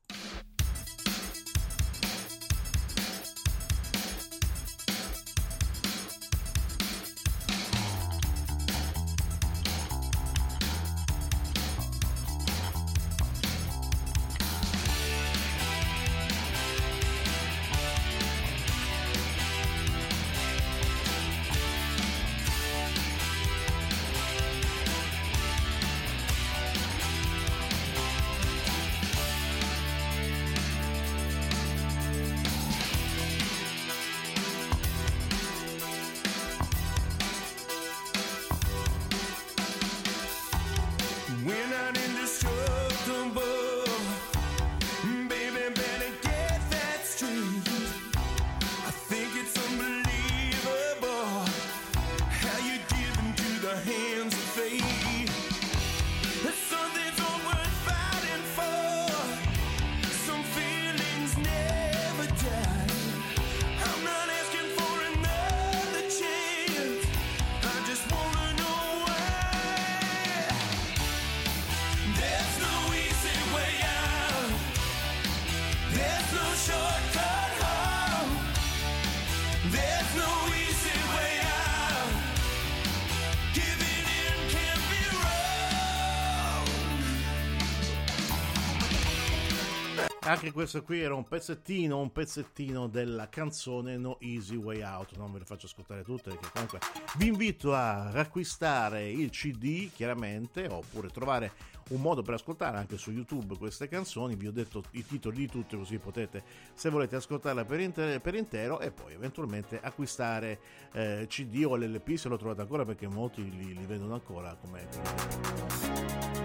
Anche 90.35 90.51
questo 90.51 90.83
qui 90.83 90.99
era 90.99 91.15
un 91.15 91.23
pezzettino, 91.23 91.97
un 91.97 92.11
pezzettino 92.11 92.87
della 92.87 93.29
canzone 93.29 93.95
No 93.95 94.17
Easy 94.19 94.57
Way 94.57 94.81
Out. 94.81 95.15
Non 95.15 95.31
ve 95.31 95.39
le 95.39 95.45
faccio 95.45 95.65
ascoltare 95.65 96.03
tutte 96.03 96.29
perché 96.29 96.49
comunque 96.51 96.79
vi 97.15 97.27
invito 97.27 97.73
a 97.73 98.09
acquistare 98.09 99.09
il 99.09 99.29
CD, 99.29 99.89
chiaramente, 99.93 100.67
oppure 100.67 101.07
trovare 101.07 101.53
un 101.91 102.01
modo 102.01 102.21
per 102.21 102.33
ascoltare 102.33 102.75
anche 102.75 102.97
su 102.97 103.11
YouTube 103.11 103.55
queste 103.55 103.87
canzoni. 103.87 104.35
Vi 104.35 104.47
ho 104.47 104.51
detto 104.51 104.83
i 104.91 105.05
titoli 105.05 105.37
di 105.37 105.47
tutte, 105.47 105.77
così 105.77 105.99
potete, 105.99 106.43
se 106.73 106.89
volete, 106.89 107.15
ascoltarle 107.15 107.63
per, 107.63 107.79
inter- 107.79 108.19
per 108.19 108.35
intero 108.35 108.81
e 108.81 108.91
poi 108.91 109.13
eventualmente 109.13 109.79
acquistare 109.81 110.59
eh, 110.91 111.27
CD 111.29 111.63
o 111.65 111.77
l'LP 111.77 112.15
se 112.15 112.27
lo 112.27 112.35
trovate 112.35 112.59
ancora 112.59 112.83
perché 112.83 113.07
molti 113.07 113.41
li, 113.41 113.73
li 113.73 113.85
vendono 113.85 114.15
ancora 114.15 114.53
come 114.59 116.44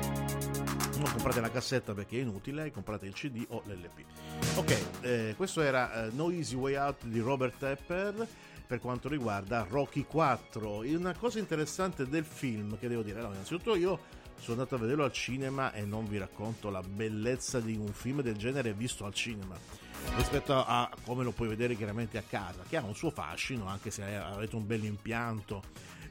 non 1.01 1.11
comprate 1.11 1.41
la 1.41 1.51
cassetta 1.51 1.95
perché 1.95 2.19
è 2.19 2.21
inutile, 2.21 2.71
comprate 2.71 3.07
il 3.07 3.15
CD 3.15 3.45
o 3.49 3.63
l'LP. 3.67 4.05
Ok, 4.57 4.79
eh, 5.01 5.35
questo 5.37 5.63
era 5.63 6.07
eh, 6.07 6.11
No 6.13 6.31
Easy 6.31 6.55
Way 6.55 6.77
Out 6.77 7.05
di 7.07 7.21
Robert 7.21 7.59
Tepper 7.59 8.27
per 8.67 8.79
quanto 8.79 9.09
riguarda 9.09 9.67
Rocky 9.69 10.05
4. 10.05 10.81
Una 10.97 11.15
cosa 11.17 11.39
interessante 11.39 12.07
del 12.07 12.25
film 12.25 12.79
che 12.79 12.89
devo 12.89 13.03
dire, 13.03 13.19
allora, 13.19 13.35
innanzitutto 13.35 13.75
io 13.75 13.99
sono 14.39 14.59
andato 14.59 14.77
a 14.77 14.79
vederlo 14.79 15.05
al 15.05 15.13
cinema 15.13 15.73
e 15.73 15.85
non 15.85 16.07
vi 16.07 16.19
racconto 16.19 16.71
la 16.71 16.83
bellezza 16.83 17.61
di 17.61 17.77
un 17.77 17.93
film 17.93 18.23
del 18.23 18.37
genere 18.37 18.73
visto 18.73 19.05
al 19.05 19.13
cinema 19.13 19.57
rispetto 20.17 20.55
a 20.55 20.91
come 21.05 21.25
lo 21.25 21.31
puoi 21.31 21.49
vedere 21.49 21.77
chiaramente 21.77 22.19
a 22.19 22.23
casa, 22.23 22.63
che 22.69 22.77
ha 22.77 22.83
un 22.83 22.95
suo 22.95 23.11
fascino 23.11 23.67
anche 23.67 23.91
se 23.91 24.03
avete 24.03 24.57
un 24.57 24.67
bel 24.67 24.85
impianto, 24.85 25.63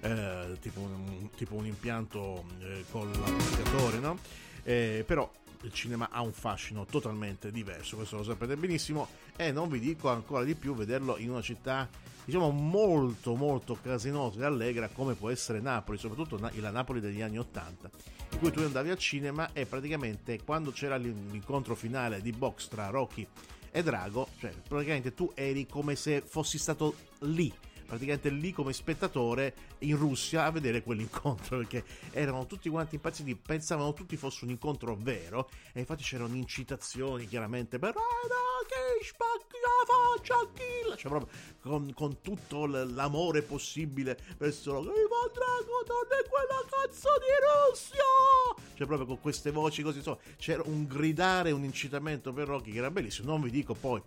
eh, 0.01 0.57
tipo, 0.61 0.79
un, 0.81 1.29
tipo, 1.35 1.55
un, 1.55 1.65
impianto 1.65 2.45
eh, 2.59 2.85
con 2.91 3.09
l'applicatore, 3.11 3.99
no? 3.99 4.17
Eh, 4.63 5.03
però 5.05 5.31
il 5.63 5.73
cinema 5.73 6.09
ha 6.11 6.21
un 6.21 6.31
fascino 6.31 6.85
totalmente 6.85 7.51
diverso, 7.51 7.97
questo 7.97 8.17
lo 8.17 8.23
sapete 8.23 8.55
benissimo 8.55 9.07
e 9.35 9.51
non 9.51 9.69
vi 9.69 9.79
dico 9.79 10.09
ancora 10.09 10.43
di 10.43 10.55
più 10.55 10.73
vederlo 10.73 11.17
in 11.17 11.29
una 11.31 11.41
città 11.41 11.89
diciamo 12.23 12.51
molto 12.51 13.35
molto 13.35 13.77
casinosa 13.81 14.41
e 14.41 14.45
allegra 14.45 14.87
come 14.89 15.15
può 15.15 15.29
essere 15.29 15.59
Napoli, 15.59 15.97
soprattutto 15.97 16.37
la 16.37 16.69
Napoli 16.69 16.99
degli 16.99 17.21
anni 17.21 17.39
80, 17.39 17.89
in 18.31 18.39
cui 18.39 18.51
tu 18.51 18.59
andavi 18.59 18.91
al 18.91 18.99
cinema 18.99 19.51
e 19.51 19.65
praticamente 19.65 20.41
quando 20.43 20.71
c'era 20.71 20.95
l'incontro 20.95 21.75
finale 21.75 22.21
di 22.21 22.31
box 22.31 22.67
tra 22.67 22.89
Rocky 22.89 23.27
e 23.71 23.83
Drago, 23.83 24.27
cioè 24.39 24.53
praticamente 24.67 25.13
tu 25.13 25.31
eri 25.33 25.65
come 25.65 25.95
se 25.95 26.21
fossi 26.21 26.57
stato 26.57 26.95
lì 27.21 27.51
praticamente 27.89 28.29
lì 28.29 28.53
come 28.53 28.71
spettatore 28.71 29.55
in 29.79 29.97
Russia 29.97 30.45
a 30.45 30.51
vedere 30.51 30.83
quell'incontro 30.83 31.57
perché 31.57 31.83
erano 32.11 32.45
tutti 32.45 32.69
quanti 32.69 32.95
impazziti, 32.95 33.35
pensavano 33.35 33.93
tutti 33.93 34.15
fosse 34.15 34.45
un 34.45 34.51
incontro 34.51 34.95
vero 34.95 35.49
e 35.73 35.79
infatti 35.79 36.03
c'erano 36.03 36.35
incitazioni 36.35 37.27
chiaramente 37.27 37.79
per 37.79 37.95
ah, 37.95 38.59
che 38.67 39.03
spacchi 39.03 39.57
la 39.59 39.85
faccia 39.87 40.51
kill! 40.53 40.95
Cioè 40.95 41.09
proprio 41.09 41.29
con, 41.61 41.91
con, 41.93 42.21
tutto 42.21 42.67
l'amore 42.67 43.41
possibile 43.41 44.17
verso 44.37 44.79
Ivan 44.79 45.31
Drago 45.33 45.83
non 45.87 46.05
è 46.09 46.29
quella 46.29 46.63
cazzo 46.69 47.09
di 47.17 47.73
Russia! 47.73 48.67
Cioè 48.75 48.85
proprio 48.85 49.07
con 49.07 49.19
queste 49.19 49.49
voci 49.49 49.81
così 49.81 49.97
insomma 49.97 50.19
c'era 50.37 50.61
un 50.65 50.85
gridare 50.85 51.49
un 51.51 51.63
incitamento 51.63 52.31
per 52.31 52.47
Rocky 52.47 52.71
che 52.71 52.77
era 52.77 52.91
bellissimo. 52.91 53.31
Non 53.31 53.41
vi 53.41 53.49
dico 53.49 53.73
poi 53.73 54.01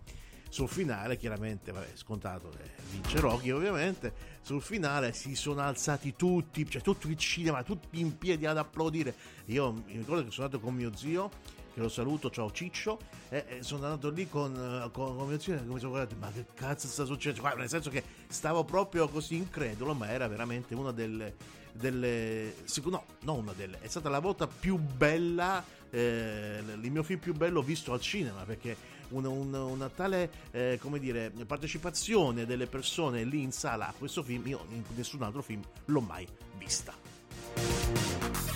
sul 0.52 0.68
finale 0.68 1.16
chiaramente 1.16 1.72
vabbè, 1.72 1.92
scontato 1.94 2.52
eh, 2.62 2.68
vince 2.90 3.18
Rocky 3.20 3.50
ovviamente 3.52 4.12
sul 4.42 4.60
finale 4.60 5.14
si 5.14 5.34
sono 5.34 5.62
alzati 5.62 6.14
tutti 6.14 6.68
cioè 6.68 6.82
tutto 6.82 7.08
il 7.08 7.16
cinema 7.16 7.62
tutti 7.62 7.98
in 7.98 8.18
piedi 8.18 8.44
ad 8.44 8.58
applaudire 8.58 9.14
io 9.46 9.72
mi 9.72 9.96
ricordo 9.96 10.24
che 10.24 10.30
sono 10.30 10.44
andato 10.44 10.62
con 10.62 10.74
mio 10.74 10.94
zio 10.94 11.30
che 11.72 11.80
lo 11.80 11.88
saluto, 11.88 12.28
ciao 12.28 12.52
Ciccio, 12.52 12.98
e, 13.30 13.44
e 13.48 13.62
sono 13.62 13.84
andato 13.84 14.10
lì 14.10 14.28
con, 14.28 14.90
con, 14.92 15.16
con 15.16 15.26
mio 15.26 15.40
zio 15.40 15.54
e 15.54 15.60
mi 15.62 15.78
sono 15.78 15.92
guardato, 15.92 16.16
ma 16.20 16.30
che 16.30 16.44
cazzo 16.52 16.86
sta 16.86 17.06
succedendo? 17.06 17.56
Nel 17.56 17.70
senso 17.70 17.88
che 17.88 18.02
stavo 18.28 18.62
proprio 18.62 19.08
così 19.08 19.36
incredulo, 19.36 19.94
ma 19.94 20.10
era 20.10 20.28
veramente 20.28 20.74
una 20.74 20.92
delle, 20.92 21.34
delle 21.72 22.56
no, 22.84 23.04
non 23.22 23.38
una 23.38 23.54
delle, 23.56 23.78
è 23.80 23.88
stata 23.88 24.10
la 24.10 24.18
volta 24.18 24.46
più 24.46 24.76
bella, 24.76 25.64
eh, 25.88 26.62
il 26.78 26.90
mio 26.90 27.02
film 27.02 27.20
più 27.20 27.32
bello 27.32 27.62
visto 27.62 27.94
al 27.94 28.02
cinema, 28.02 28.42
perché 28.42 28.76
una, 29.12 29.28
una, 29.28 29.64
una 29.64 29.88
tale, 29.88 30.30
eh, 30.50 30.78
dire, 30.98 31.32
partecipazione 31.46 32.44
delle 32.46 32.66
persone 32.66 33.24
lì 33.24 33.42
in 33.42 33.52
sala 33.52 33.88
a 33.88 33.94
questo 33.96 34.22
film, 34.22 34.46
io 34.46 34.64
in 34.70 34.82
nessun 34.94 35.22
altro 35.22 35.42
film 35.42 35.62
l'ho 35.86 36.00
mai 36.00 36.26
vista. 36.58 38.51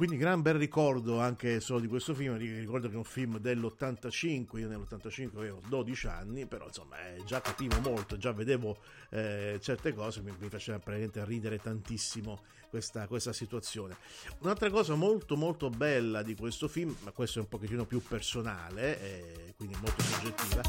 Quindi 0.00 0.16
gran 0.16 0.40
bel 0.40 0.54
ricordo 0.54 1.20
anche 1.20 1.60
solo 1.60 1.78
di 1.78 1.86
questo 1.86 2.14
film, 2.14 2.34
ricordo 2.38 2.88
che 2.88 2.94
è 2.94 2.96
un 2.96 3.04
film 3.04 3.36
dell'85, 3.36 4.58
io 4.58 4.66
nell'85 4.66 5.36
avevo 5.36 5.60
12 5.68 6.06
anni, 6.06 6.46
però 6.46 6.68
insomma 6.68 7.06
eh, 7.06 7.22
già 7.26 7.42
capivo 7.42 7.78
molto, 7.80 8.16
già 8.16 8.32
vedevo 8.32 8.78
eh, 9.10 9.58
certe 9.60 9.92
cose, 9.92 10.22
mi, 10.22 10.34
mi 10.38 10.48
faceva 10.48 10.78
praticamente 10.78 11.22
ridere 11.26 11.58
tantissimo 11.58 12.40
questa, 12.70 13.06
questa, 13.08 13.34
situazione. 13.34 13.98
Un'altra 14.38 14.70
cosa 14.70 14.94
molto 14.94 15.36
molto 15.36 15.68
bella 15.68 16.22
di 16.22 16.34
questo 16.34 16.66
film, 16.66 16.96
ma 17.02 17.10
questo 17.10 17.38
è 17.38 17.42
un 17.42 17.48
pochettino 17.48 17.84
più 17.84 18.00
personale, 18.00 18.98
eh, 19.02 19.54
quindi 19.58 19.76
molto 19.82 20.00
soggettiva, 20.02 20.62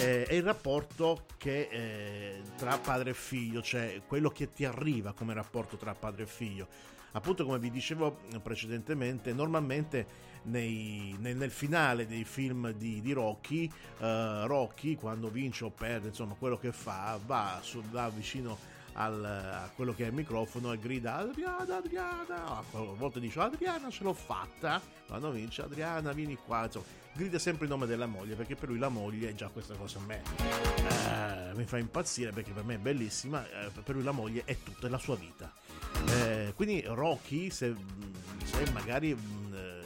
eh, 0.00 0.24
è 0.24 0.34
il 0.34 0.42
rapporto 0.42 1.24
che, 1.38 1.68
eh, 1.70 2.42
tra 2.58 2.76
padre 2.76 3.12
e 3.12 3.14
figlio, 3.14 3.62
cioè 3.62 4.02
quello 4.06 4.28
che 4.28 4.52
ti 4.52 4.66
arriva 4.66 5.14
come 5.14 5.32
rapporto 5.32 5.78
tra 5.78 5.94
padre 5.94 6.24
e 6.24 6.26
figlio 6.26 6.92
appunto 7.14 7.44
come 7.44 7.58
vi 7.58 7.70
dicevo 7.70 8.18
precedentemente, 8.42 9.32
normalmente 9.32 10.32
nei, 10.44 11.16
nel, 11.18 11.36
nel, 11.36 11.50
finale 11.50 12.06
dei 12.06 12.24
film 12.24 12.72
di, 12.72 13.00
di 13.00 13.12
Rocky, 13.12 13.70
uh, 13.98 14.46
Rocky 14.46 14.94
quando 14.96 15.28
vince 15.28 15.64
o 15.64 15.70
perde, 15.70 16.08
insomma 16.08 16.34
quello 16.34 16.58
che 16.58 16.72
fa, 16.72 17.18
va, 17.24 17.60
su, 17.62 17.82
va 17.90 18.08
vicino 18.10 18.72
al, 18.94 19.24
a 19.24 19.70
quello 19.74 19.94
che 19.94 20.04
è 20.04 20.08
il 20.08 20.14
microfono 20.14 20.72
e 20.72 20.78
grida 20.78 21.16
Adriana, 21.16 21.76
Adriana, 21.76 22.46
a 22.46 22.62
volte 22.70 23.20
dice 23.20 23.40
Adriana 23.40 23.90
ce 23.90 24.04
l'ho 24.04 24.12
fatta, 24.12 24.80
quando 25.06 25.30
vince 25.30 25.62
Adriana 25.62 26.12
vieni 26.12 26.36
qua, 26.36 26.64
insomma, 26.64 26.86
grida 27.12 27.38
sempre 27.38 27.64
il 27.64 27.70
nome 27.70 27.86
della 27.86 28.06
moglie 28.06 28.34
perché 28.34 28.56
per 28.56 28.68
lui 28.68 28.78
la 28.78 28.88
moglie 28.88 29.30
è 29.30 29.34
già 29.34 29.48
questa 29.48 29.74
cosa 29.74 29.98
a 29.98 30.02
me. 30.02 30.22
Eh, 31.00 31.54
mi 31.54 31.64
fa 31.64 31.78
impazzire 31.78 32.32
perché 32.32 32.52
per 32.52 32.64
me 32.64 32.74
è 32.74 32.78
bellissima, 32.78 33.44
eh, 33.48 33.70
per 33.70 33.94
lui 33.94 34.04
la 34.04 34.12
moglie 34.12 34.42
è 34.44 34.56
tutta 34.62 34.88
la 34.88 34.98
sua 34.98 35.16
vita. 35.16 35.52
Eh, 36.08 36.52
quindi 36.54 36.82
Rocky, 36.86 37.50
se, 37.50 37.74
se 38.44 38.70
magari 38.72 39.14
mh, 39.14 39.54
eh, 39.54 39.80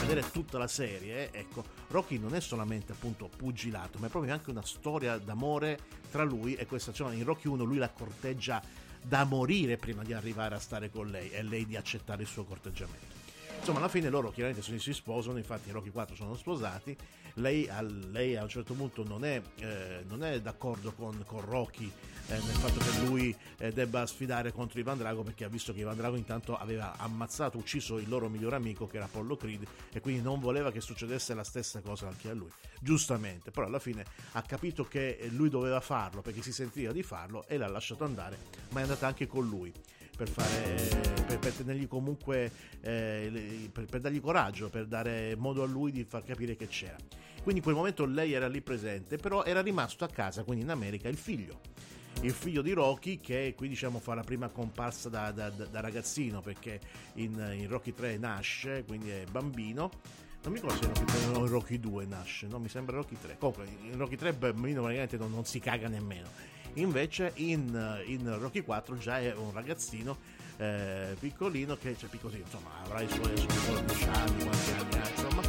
vedere 0.00 0.30
tutta 0.30 0.58
la 0.58 0.68
serie, 0.68 1.32
ecco, 1.32 1.64
Rocky 1.88 2.18
non 2.18 2.34
è 2.34 2.40
solamente 2.40 2.92
appunto 2.92 3.28
pugilato, 3.34 3.98
ma 3.98 4.06
è 4.06 4.10
proprio 4.10 4.32
anche 4.32 4.50
una 4.50 4.62
storia 4.62 5.18
d'amore 5.18 5.78
tra 6.10 6.22
lui 6.22 6.54
e 6.54 6.66
questa, 6.66 6.92
cioè 6.92 7.14
in 7.14 7.24
Rocky 7.24 7.48
1 7.48 7.64
lui 7.64 7.78
la 7.78 7.90
corteggia 7.90 8.62
da 9.02 9.24
morire 9.24 9.76
prima 9.76 10.02
di 10.02 10.12
arrivare 10.12 10.54
a 10.54 10.58
stare 10.58 10.90
con 10.90 11.08
lei 11.08 11.30
e 11.30 11.42
lei 11.42 11.66
di 11.66 11.76
accettare 11.76 12.22
il 12.22 12.28
suo 12.28 12.44
corteggiamento. 12.44 13.25
Insomma, 13.58 13.78
alla 13.78 13.88
fine 13.88 14.08
loro 14.08 14.30
chiaramente 14.30 14.62
si 14.78 14.92
sposano, 14.92 15.38
infatti 15.38 15.70
Rocky 15.70 15.90
4 15.90 16.14
sono 16.14 16.36
sposati, 16.36 16.96
lei, 17.34 17.68
lei 18.10 18.36
a 18.36 18.42
un 18.42 18.48
certo 18.48 18.74
punto 18.74 19.04
non 19.04 19.24
è, 19.24 19.40
eh, 19.56 20.04
non 20.08 20.22
è 20.24 20.40
d'accordo 20.40 20.92
con, 20.92 21.22
con 21.26 21.40
Rocky 21.40 21.90
eh, 22.28 22.32
nel 22.32 22.42
fatto 22.42 22.78
che 22.78 23.06
lui 23.06 23.36
eh, 23.58 23.72
debba 23.72 24.04
sfidare 24.06 24.52
contro 24.52 24.80
Ivan 24.80 24.98
Drago 24.98 25.22
perché 25.22 25.44
ha 25.44 25.48
visto 25.48 25.72
che 25.72 25.80
Ivan 25.80 25.96
Drago 25.96 26.16
intanto 26.16 26.56
aveva 26.56 26.96
ammazzato, 26.96 27.58
ucciso 27.58 27.98
il 27.98 28.08
loro 28.08 28.28
migliore 28.28 28.56
amico 28.56 28.86
che 28.86 28.96
era 28.96 29.04
Apollo 29.04 29.36
Creed 29.36 29.66
e 29.92 30.00
quindi 30.00 30.22
non 30.22 30.40
voleva 30.40 30.72
che 30.72 30.80
succedesse 30.80 31.34
la 31.34 31.44
stessa 31.44 31.80
cosa 31.80 32.08
anche 32.08 32.30
a 32.30 32.34
lui. 32.34 32.50
Giustamente, 32.80 33.50
però 33.50 33.66
alla 33.66 33.78
fine 33.78 34.04
ha 34.32 34.42
capito 34.42 34.84
che 34.84 35.28
lui 35.30 35.48
doveva 35.48 35.80
farlo 35.80 36.20
perché 36.20 36.42
si 36.42 36.52
sentiva 36.52 36.92
di 36.92 37.02
farlo 37.02 37.46
e 37.46 37.56
l'ha 37.58 37.68
lasciato 37.68 38.04
andare, 38.04 38.38
ma 38.70 38.80
è 38.80 38.82
andata 38.82 39.06
anche 39.06 39.26
con 39.26 39.46
lui 39.46 39.72
per, 40.16 40.28
fare, 40.28 41.24
per, 41.26 41.38
per 41.38 41.52
tenergli 41.52 41.86
comunque 41.86 42.50
eh, 42.80 43.68
per, 43.70 43.84
per, 43.84 44.00
dargli 44.00 44.20
coraggio, 44.20 44.68
per 44.68 44.86
dare 44.86 45.36
modo 45.36 45.62
a 45.62 45.66
lui 45.66 45.92
di 45.92 46.04
far 46.04 46.24
capire 46.24 46.56
che 46.56 46.66
c'era. 46.66 46.96
Quindi 47.42 47.56
in 47.56 47.62
quel 47.62 47.74
momento 47.76 48.04
lei 48.06 48.32
era 48.32 48.48
lì 48.48 48.60
presente, 48.60 49.18
però 49.18 49.44
era 49.44 49.60
rimasto 49.60 50.04
a 50.04 50.08
casa, 50.08 50.42
quindi 50.42 50.64
in 50.64 50.70
America, 50.70 51.08
il 51.08 51.16
figlio. 51.16 51.60
Il 52.22 52.32
figlio 52.32 52.62
di 52.62 52.72
Rocky, 52.72 53.18
che 53.18 53.52
qui 53.54 53.68
diciamo 53.68 54.00
fa 54.00 54.14
la 54.14 54.22
prima 54.22 54.48
comparsa 54.48 55.10
da, 55.10 55.30
da, 55.30 55.50
da 55.50 55.80
ragazzino, 55.80 56.40
perché 56.40 56.80
in, 57.14 57.34
in 57.56 57.68
Rocky 57.68 57.92
3 57.92 58.16
nasce, 58.16 58.84
quindi 58.86 59.10
è 59.10 59.24
bambino 59.30 59.90
non 60.46 60.54
mi 60.54 60.60
ricordo 60.60 60.94
se 60.94 61.26
in 61.26 61.46
Rocky 61.48 61.80
2 61.80 62.04
nasce, 62.04 62.46
no? 62.46 62.60
Mi 62.60 62.68
sembra 62.68 62.94
Rocky 62.94 63.16
3. 63.20 63.36
Comunque, 63.36 63.66
in 63.82 63.98
Rocky 63.98 64.14
3 64.14 64.32
bambino 64.32 64.80
praticamente 64.80 65.16
non, 65.16 65.32
non 65.32 65.44
si 65.44 65.58
caga 65.58 65.88
nemmeno. 65.88 66.28
Invece 66.76 67.32
in, 67.36 68.02
in, 68.06 68.38
Rocky 68.38 68.62
4 68.62 68.98
già 68.98 69.18
è 69.18 69.34
un 69.34 69.52
ragazzino 69.52 70.16
eh, 70.58 71.16
piccolino 71.18 71.76
che, 71.76 71.96
cioè 71.96 72.08
piccolino, 72.08 72.44
insomma, 72.44 72.70
avrà 72.82 73.00
i 73.00 73.08
suoi 73.08 73.34
14 73.34 74.04
anni, 74.04 74.44
quanti 74.44 74.70
anni 74.72 74.94
ha, 74.94 75.08
insomma, 75.08 75.42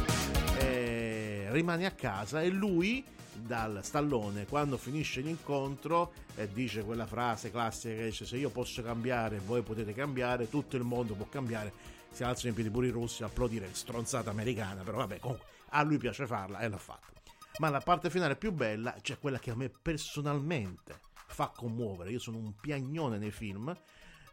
eh, 0.58 1.46
rimane 1.50 1.84
a 1.84 1.90
casa 1.90 2.40
e 2.40 2.48
lui 2.48 3.04
dal 3.34 3.80
stallone 3.82 4.46
quando 4.46 4.76
finisce 4.76 5.20
l'incontro 5.20 6.12
e 6.34 6.50
dice 6.52 6.82
quella 6.82 7.06
frase 7.06 7.50
classica 7.50 7.94
che 7.94 8.04
dice 8.06 8.26
se 8.26 8.36
io 8.36 8.50
posso 8.50 8.82
cambiare 8.82 9.38
voi 9.38 9.62
potete 9.62 9.94
cambiare 9.94 10.48
tutto 10.48 10.76
il 10.76 10.82
mondo 10.82 11.14
può 11.14 11.26
cambiare. 11.28 11.72
Si 12.10 12.24
alzano 12.24 12.48
in 12.48 12.54
piedi 12.54 12.70
pure 12.70 12.86
i 12.86 12.90
russi 12.90 13.22
a 13.22 13.26
applaudire 13.26 13.68
stronzata 13.72 14.30
americana 14.30 14.82
però 14.82 14.96
vabbè 14.98 15.18
comunque 15.18 15.46
a 15.70 15.82
lui 15.82 15.98
piace 15.98 16.26
farla 16.26 16.60
e 16.60 16.68
l'ha 16.68 16.78
fatta 16.78 17.12
ma 17.58 17.68
la 17.68 17.80
parte 17.80 18.08
finale 18.08 18.34
più 18.34 18.50
bella 18.50 18.96
cioè 19.02 19.18
quella 19.18 19.38
che 19.38 19.50
a 19.50 19.56
me 19.56 19.68
personalmente 19.68 21.07
fa 21.28 21.52
commuovere. 21.54 22.10
Io 22.10 22.18
sono 22.18 22.38
un 22.38 22.52
piagnone 22.60 23.18
nei 23.18 23.30
film 23.30 23.74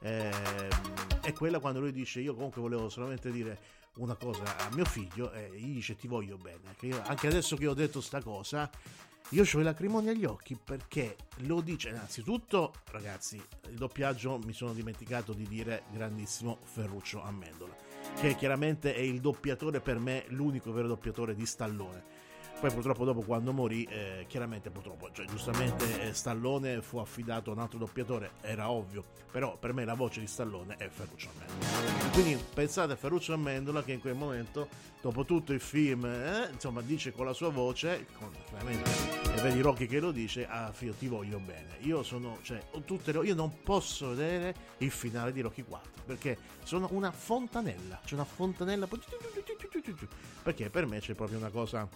eh, 0.05 0.31
è 1.21 1.33
quella 1.33 1.59
quando 1.59 1.79
lui 1.79 1.91
dice 1.91 2.19
io 2.19 2.35
comunque 2.35 2.61
volevo 2.61 2.89
solamente 2.89 3.31
dire 3.31 3.57
una 3.95 4.15
cosa 4.15 4.57
a 4.57 4.69
mio 4.73 4.85
figlio 4.85 5.31
e 5.31 5.49
gli 5.55 5.73
dice 5.73 5.95
ti 5.95 6.07
voglio 6.07 6.37
bene 6.37 6.75
io, 6.81 7.01
anche 7.03 7.27
adesso 7.27 7.55
che 7.55 7.65
ho 7.65 7.73
detto 7.73 8.01
sta 8.01 8.21
cosa 8.21 8.69
io 9.29 9.43
ho 9.43 9.59
i 9.59 9.63
lacrimoni 9.63 10.09
agli 10.09 10.25
occhi 10.25 10.57
perché 10.61 11.15
lo 11.37 11.61
dice 11.61 11.89
innanzitutto 11.89 12.73
ragazzi 12.91 13.41
il 13.69 13.75
doppiaggio 13.75 14.37
mi 14.43 14.53
sono 14.53 14.73
dimenticato 14.73 15.33
di 15.33 15.47
dire 15.47 15.83
grandissimo 15.91 16.59
Ferruccio 16.63 17.23
Amendola 17.23 17.75
che 18.19 18.35
chiaramente 18.35 18.93
è 18.93 18.99
il 18.99 19.21
doppiatore 19.21 19.79
per 19.79 19.97
me 19.97 20.25
l'unico 20.27 20.71
vero 20.71 20.87
doppiatore 20.87 21.33
di 21.33 21.45
Stallone 21.45 22.03
poi 22.65 22.73
purtroppo 22.73 23.05
dopo 23.05 23.21
quando 23.21 23.53
morì, 23.53 23.83
eh, 23.83 24.25
chiaramente 24.27 24.71
purtroppo, 24.71 25.11
cioè, 25.11 25.27
giustamente 25.27 26.01
eh, 26.01 26.13
Stallone 26.13 26.81
fu 26.81 26.97
affidato 26.97 27.51
a 27.51 27.53
un 27.53 27.59
altro 27.59 27.77
doppiatore, 27.77 28.31
era 28.41 28.71
ovvio, 28.71 29.03
però 29.29 29.55
per 29.55 29.71
me 29.71 29.85
la 29.85 29.93
voce 29.93 30.19
di 30.19 30.25
Stallone 30.25 30.75
è 30.77 30.87
Ferruccio 30.87 31.29
Amendola. 31.35 32.09
Quindi 32.11 32.43
pensate 32.55 32.93
a 32.93 32.95
Ferruccio 32.95 33.33
Amendola 33.33 33.83
che 33.83 33.91
in 33.91 33.99
quel 33.99 34.15
momento, 34.15 34.67
dopo 34.99 35.25
tutto 35.25 35.53
il 35.53 35.59
film, 35.59 36.05
eh, 36.05 36.49
insomma 36.51 36.81
dice 36.81 37.11
con 37.11 37.27
la 37.27 37.33
sua 37.33 37.49
voce, 37.49 38.07
con, 38.17 38.31
chiaramente, 38.47 38.89
e 39.35 39.41
vedi 39.41 39.61
Rocky 39.61 39.85
che 39.85 39.99
lo 39.99 40.11
dice, 40.11 40.47
ah 40.47 40.71
figlio 40.71 40.93
ti 40.93 41.07
voglio 41.07 41.37
bene. 41.37 41.77
Io 41.81 42.01
sono, 42.01 42.39
cioè, 42.41 42.59
le, 42.71 43.19
io 43.25 43.35
non 43.35 43.61
posso 43.61 44.09
vedere 44.15 44.55
il 44.79 44.89
finale 44.89 45.31
di 45.31 45.41
Rocky 45.41 45.63
4 45.63 45.91
perché 46.03 46.37
sono 46.63 46.87
una 46.91 47.11
fontanella, 47.11 47.99
c'è 48.03 48.15
una 48.15 48.25
fontanella 48.25 48.87
perché 50.41 50.69
per 50.69 50.85
me 50.87 50.99
c'è 50.99 51.13
proprio 51.13 51.37
una 51.37 51.49
cosa 51.49 51.87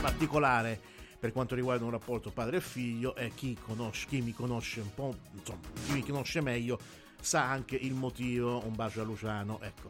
particolare 0.00 0.78
per 1.20 1.32
quanto 1.32 1.54
riguarda 1.54 1.84
un 1.84 1.90
rapporto 1.90 2.30
padre 2.30 2.56
e 2.56 2.60
figlio 2.60 3.14
e 3.14 3.32
chi, 3.34 3.56
conosce, 3.62 4.06
chi 4.08 4.22
mi 4.22 4.32
conosce 4.32 4.80
un 4.80 4.94
po', 4.94 5.14
insomma, 5.32 5.60
chi 5.84 5.92
mi 5.92 6.02
conosce 6.02 6.40
meglio 6.40 6.78
sa 7.20 7.50
anche 7.50 7.76
il 7.76 7.92
motivo, 7.92 8.64
un 8.64 8.74
bacio 8.74 9.02
a 9.02 9.04
Luciano, 9.04 9.60
ecco. 9.60 9.88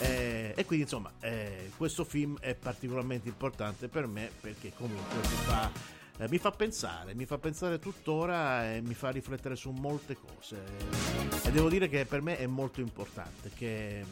Eh, 0.00 0.52
e 0.56 0.64
quindi 0.64 0.84
insomma, 0.84 1.12
eh, 1.20 1.70
questo 1.76 2.02
film 2.02 2.36
è 2.40 2.54
particolarmente 2.54 3.28
importante 3.28 3.88
per 3.88 4.06
me 4.06 4.30
perché 4.40 4.72
comunque 4.74 5.16
mi 5.16 5.36
fa, 5.44 5.70
eh, 6.18 6.28
mi 6.28 6.38
fa 6.38 6.50
pensare, 6.50 7.14
mi 7.14 7.26
fa 7.26 7.38
pensare 7.38 7.78
tuttora 7.78 8.74
e 8.74 8.80
mi 8.80 8.94
fa 8.94 9.10
riflettere 9.10 9.54
su 9.54 9.70
molte 9.70 10.16
cose. 10.16 10.64
E 11.44 11.50
devo 11.52 11.68
dire 11.68 11.88
che 11.88 12.04
per 12.06 12.22
me 12.22 12.38
è 12.38 12.46
molto 12.46 12.80
importante 12.80 13.50
che 13.54 14.04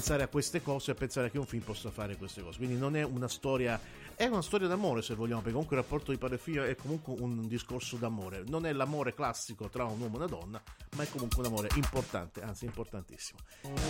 pensare 0.00 0.22
a 0.22 0.28
queste 0.28 0.62
cose 0.62 0.92
e 0.92 0.94
pensare 0.94 1.30
che 1.30 1.36
un 1.36 1.44
film 1.44 1.62
possa 1.62 1.90
fare 1.90 2.16
queste 2.16 2.40
cose. 2.42 2.56
Quindi 2.56 2.78
non 2.78 2.96
è 2.96 3.04
una 3.04 3.28
storia, 3.28 3.78
è 4.14 4.24
una 4.24 4.40
storia 4.40 4.66
d'amore 4.66 5.02
se 5.02 5.14
vogliamo, 5.14 5.40
perché 5.40 5.52
comunque 5.52 5.76
il 5.76 5.82
rapporto 5.82 6.10
di 6.10 6.16
padre 6.16 6.36
e 6.36 6.38
figlio 6.38 6.64
è 6.64 6.74
comunque 6.74 7.12
un 7.18 7.46
discorso 7.46 7.96
d'amore. 7.96 8.42
Non 8.46 8.64
è 8.64 8.72
l'amore 8.72 9.12
classico 9.12 9.68
tra 9.68 9.84
un 9.84 10.00
uomo 10.00 10.14
e 10.14 10.16
una 10.16 10.26
donna, 10.26 10.62
ma 10.96 11.02
è 11.02 11.08
comunque 11.10 11.40
un 11.40 11.46
amore 11.48 11.68
importante, 11.74 12.40
anzi 12.40 12.64
importantissimo. 12.64 13.40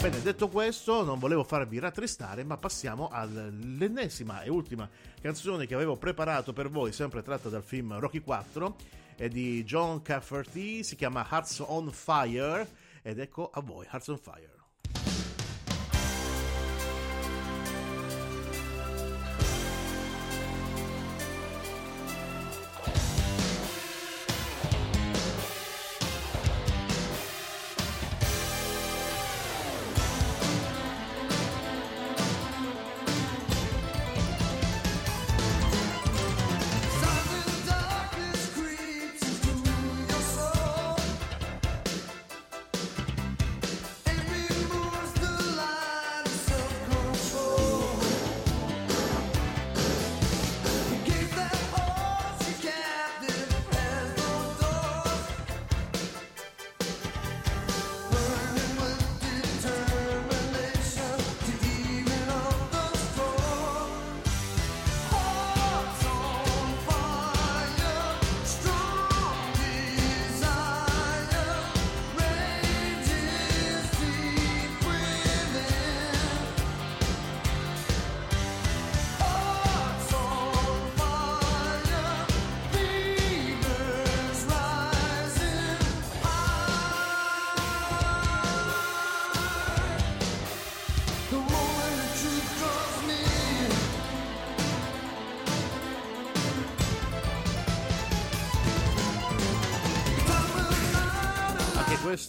Bene, 0.00 0.20
detto 0.20 0.48
questo, 0.48 1.04
non 1.04 1.20
volevo 1.20 1.44
farvi 1.44 1.78
rattristare, 1.78 2.42
ma 2.42 2.56
passiamo 2.56 3.08
all'ennesima 3.08 4.42
e 4.42 4.50
ultima 4.50 4.90
canzone 5.20 5.66
che 5.66 5.74
avevo 5.74 5.94
preparato 5.94 6.52
per 6.52 6.70
voi, 6.70 6.90
sempre 6.90 7.22
tratta 7.22 7.48
dal 7.48 7.62
film 7.62 8.00
Rocky 8.00 8.18
4, 8.18 8.76
è 9.14 9.28
di 9.28 9.62
John 9.62 10.02
Cafferty, 10.02 10.82
si 10.82 10.96
chiama 10.96 11.24
Hearts 11.30 11.62
on 11.64 11.92
Fire, 11.92 12.68
ed 13.00 13.20
ecco 13.20 13.48
a 13.48 13.60
voi, 13.60 13.86
Hearts 13.88 14.08
on 14.08 14.18
Fire. 14.18 14.58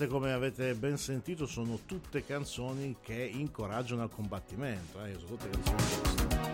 Queste, 0.02 0.08
come 0.08 0.32
avete 0.32 0.74
ben 0.74 0.98
sentito, 0.98 1.46
sono 1.46 1.80
tutte 1.86 2.26
canzoni 2.26 2.98
che 3.02 3.14
incoraggiano 3.14 4.02
al 4.02 4.10
combattimento. 4.10 5.04
Eh? 5.04 5.14
Sono 5.14 5.26
tutte 5.26 5.50
canzoni 5.50 6.50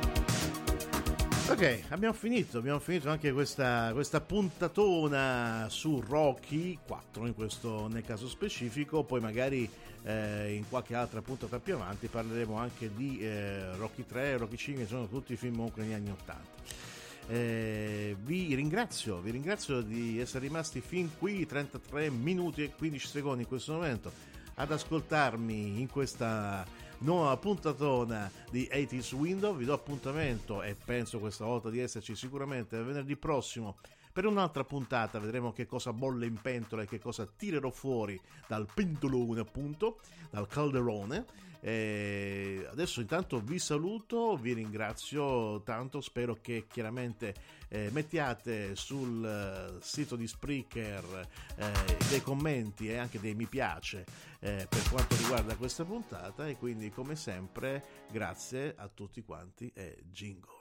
Ok, 1.49 1.83
abbiamo 1.89 2.13
finito, 2.13 2.57
abbiamo 2.57 2.79
finito 2.79 3.09
anche 3.09 3.31
questa, 3.31 3.91
questa 3.93 4.19
puntatona 4.19 5.67
su 5.69 6.03
Rocky 6.05 6.77
4 6.85 7.25
in 7.25 7.35
questo, 7.35 7.87
nel 7.87 8.03
caso 8.03 8.27
specifico, 8.27 9.03
poi 9.03 9.21
magari 9.21 9.69
eh, 10.03 10.53
in 10.53 10.67
qualche 10.67 10.93
altra 10.93 11.21
puntata 11.21 11.59
più 11.59 11.75
avanti 11.75 12.07
parleremo 12.07 12.57
anche 12.57 12.91
di 12.93 13.19
eh, 13.21 13.77
Rocky 13.77 14.05
3 14.05 14.35
Rocky 14.35 14.57
5, 14.57 14.87
sono 14.87 15.07
tutti 15.07 15.37
film 15.37 15.55
comunque 15.55 15.83
negli 15.83 15.93
anni 15.93 16.09
80. 16.09 16.86
Eh, 17.29 18.15
vi 18.21 18.55
ringrazio, 18.55 19.19
vi 19.19 19.31
ringrazio 19.31 19.81
di 19.81 20.17
essere 20.19 20.45
rimasti 20.45 20.79
fin 20.79 21.09
qui 21.17 21.45
33 21.45 22.09
minuti 22.09 22.63
e 22.63 22.71
15 22.73 23.07
secondi 23.07 23.41
in 23.41 23.47
questo 23.47 23.73
momento 23.73 24.11
ad 24.55 24.71
ascoltarmi 24.71 25.81
in 25.81 25.89
questa 25.89 26.65
nuova 26.99 27.35
puntatona 27.35 28.31
di 28.49 28.69
80s 28.71 29.13
Window. 29.13 29.55
Vi 29.55 29.65
do 29.65 29.73
appuntamento 29.73 30.63
e 30.63 30.75
penso 30.75 31.19
questa 31.19 31.43
volta 31.43 31.69
di 31.69 31.79
esserci 31.79 32.15
sicuramente 32.15 32.81
venerdì 32.81 33.17
prossimo 33.17 33.77
per 34.17 34.25
un'altra 34.25 34.63
puntata. 34.63 35.19
Vedremo 35.19 35.53
che 35.53 35.67
cosa 35.67 35.93
bolle 35.93 36.25
in 36.25 36.41
pentola 36.41 36.81
e 36.81 36.87
che 36.87 36.97
cosa 36.97 37.27
tirerò 37.27 37.69
fuori 37.69 38.19
dal 38.47 38.67
pentolone, 38.73 39.41
appunto, 39.41 39.99
dal 40.31 40.47
calderone. 40.47 41.23
Eh, 41.59 42.67
adesso 42.71 42.99
intanto 42.99 43.39
vi 43.39 43.59
saluto, 43.59 44.35
vi 44.35 44.53
ringrazio 44.53 45.61
tanto, 45.61 46.01
spero 46.01 46.39
che 46.41 46.65
chiaramente 46.67 47.35
eh, 47.67 47.91
mettiate 47.91 48.75
sul 48.75 49.21
uh, 49.23 49.79
sito 49.81 50.15
di 50.15 50.25
Spreaker 50.25 51.27
eh, 51.55 51.71
dei 52.09 52.21
commenti 52.21 52.89
e 52.89 52.97
anche 52.97 53.19
dei 53.19 53.35
mi 53.35 53.45
piace 53.45 54.03
eh, 54.39 54.65
per 54.67 54.89
quanto 54.89 55.15
riguarda 55.15 55.55
questa 55.55 55.85
puntata 55.85 56.47
e 56.47 56.57
quindi 56.57 56.89
come 56.89 57.15
sempre 57.15 57.83
grazie 58.09 58.73
a 58.75 58.87
tutti 58.87 59.21
quanti 59.21 59.71
e 59.75 59.97
jingle. 60.09 60.56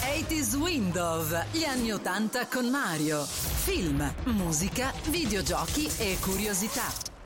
80s 0.00 0.54
Window, 0.54 1.24
gli 1.50 1.64
anni 1.64 1.90
80 1.92 2.46
con 2.46 2.70
Mario. 2.70 3.24
Film, 3.24 4.12
musica, 4.24 4.92
videogiochi 5.10 5.90
e 5.98 6.16
curiosità. 6.20 7.16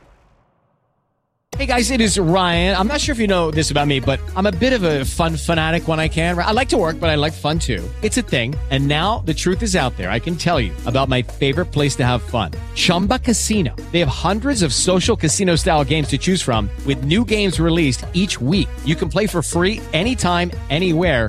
Hey 1.58 1.66
guys, 1.66 1.90
it 1.90 2.00
is 2.00 2.18
Ryan. 2.18 2.76
I'm 2.76 2.88
not 2.88 3.00
sure 3.00 3.12
if 3.12 3.18
you 3.18 3.28
know 3.28 3.50
this 3.50 3.70
about 3.70 3.86
me, 3.86 4.00
but 4.00 4.18
I'm 4.34 4.46
a 4.46 4.50
bit 4.50 4.72
of 4.72 4.82
a 4.82 5.04
fun 5.04 5.36
fanatic 5.36 5.86
when 5.86 6.00
I 6.00 6.08
can. 6.08 6.36
I 6.38 6.50
like 6.50 6.70
to 6.70 6.78
work, 6.78 6.98
but 6.98 7.10
I 7.10 7.14
like 7.14 7.34
fun 7.34 7.58
too. 7.58 7.88
It's 8.02 8.16
a 8.16 8.22
thing. 8.22 8.54
And 8.70 8.88
now 8.88 9.18
the 9.26 9.34
truth 9.34 9.62
is 9.62 9.76
out 9.76 9.96
there. 9.96 10.10
I 10.10 10.18
can 10.18 10.34
tell 10.34 10.58
you 10.58 10.72
about 10.86 11.08
my 11.08 11.22
favorite 11.22 11.66
place 11.66 11.94
to 11.96 12.06
have 12.06 12.22
fun 12.22 12.52
Chumba 12.74 13.18
Casino. 13.18 13.76
They 13.92 14.00
have 14.00 14.08
hundreds 14.08 14.62
of 14.62 14.72
social 14.72 15.14
casino 15.14 15.54
style 15.54 15.84
games 15.84 16.08
to 16.08 16.18
choose 16.18 16.42
from, 16.42 16.70
with 16.86 17.04
new 17.04 17.24
games 17.24 17.60
released 17.60 18.06
each 18.12 18.40
week. 18.40 18.68
You 18.84 18.96
can 18.96 19.08
play 19.08 19.26
for 19.26 19.42
free 19.42 19.80
anytime, 19.92 20.50
anywhere 20.70 21.28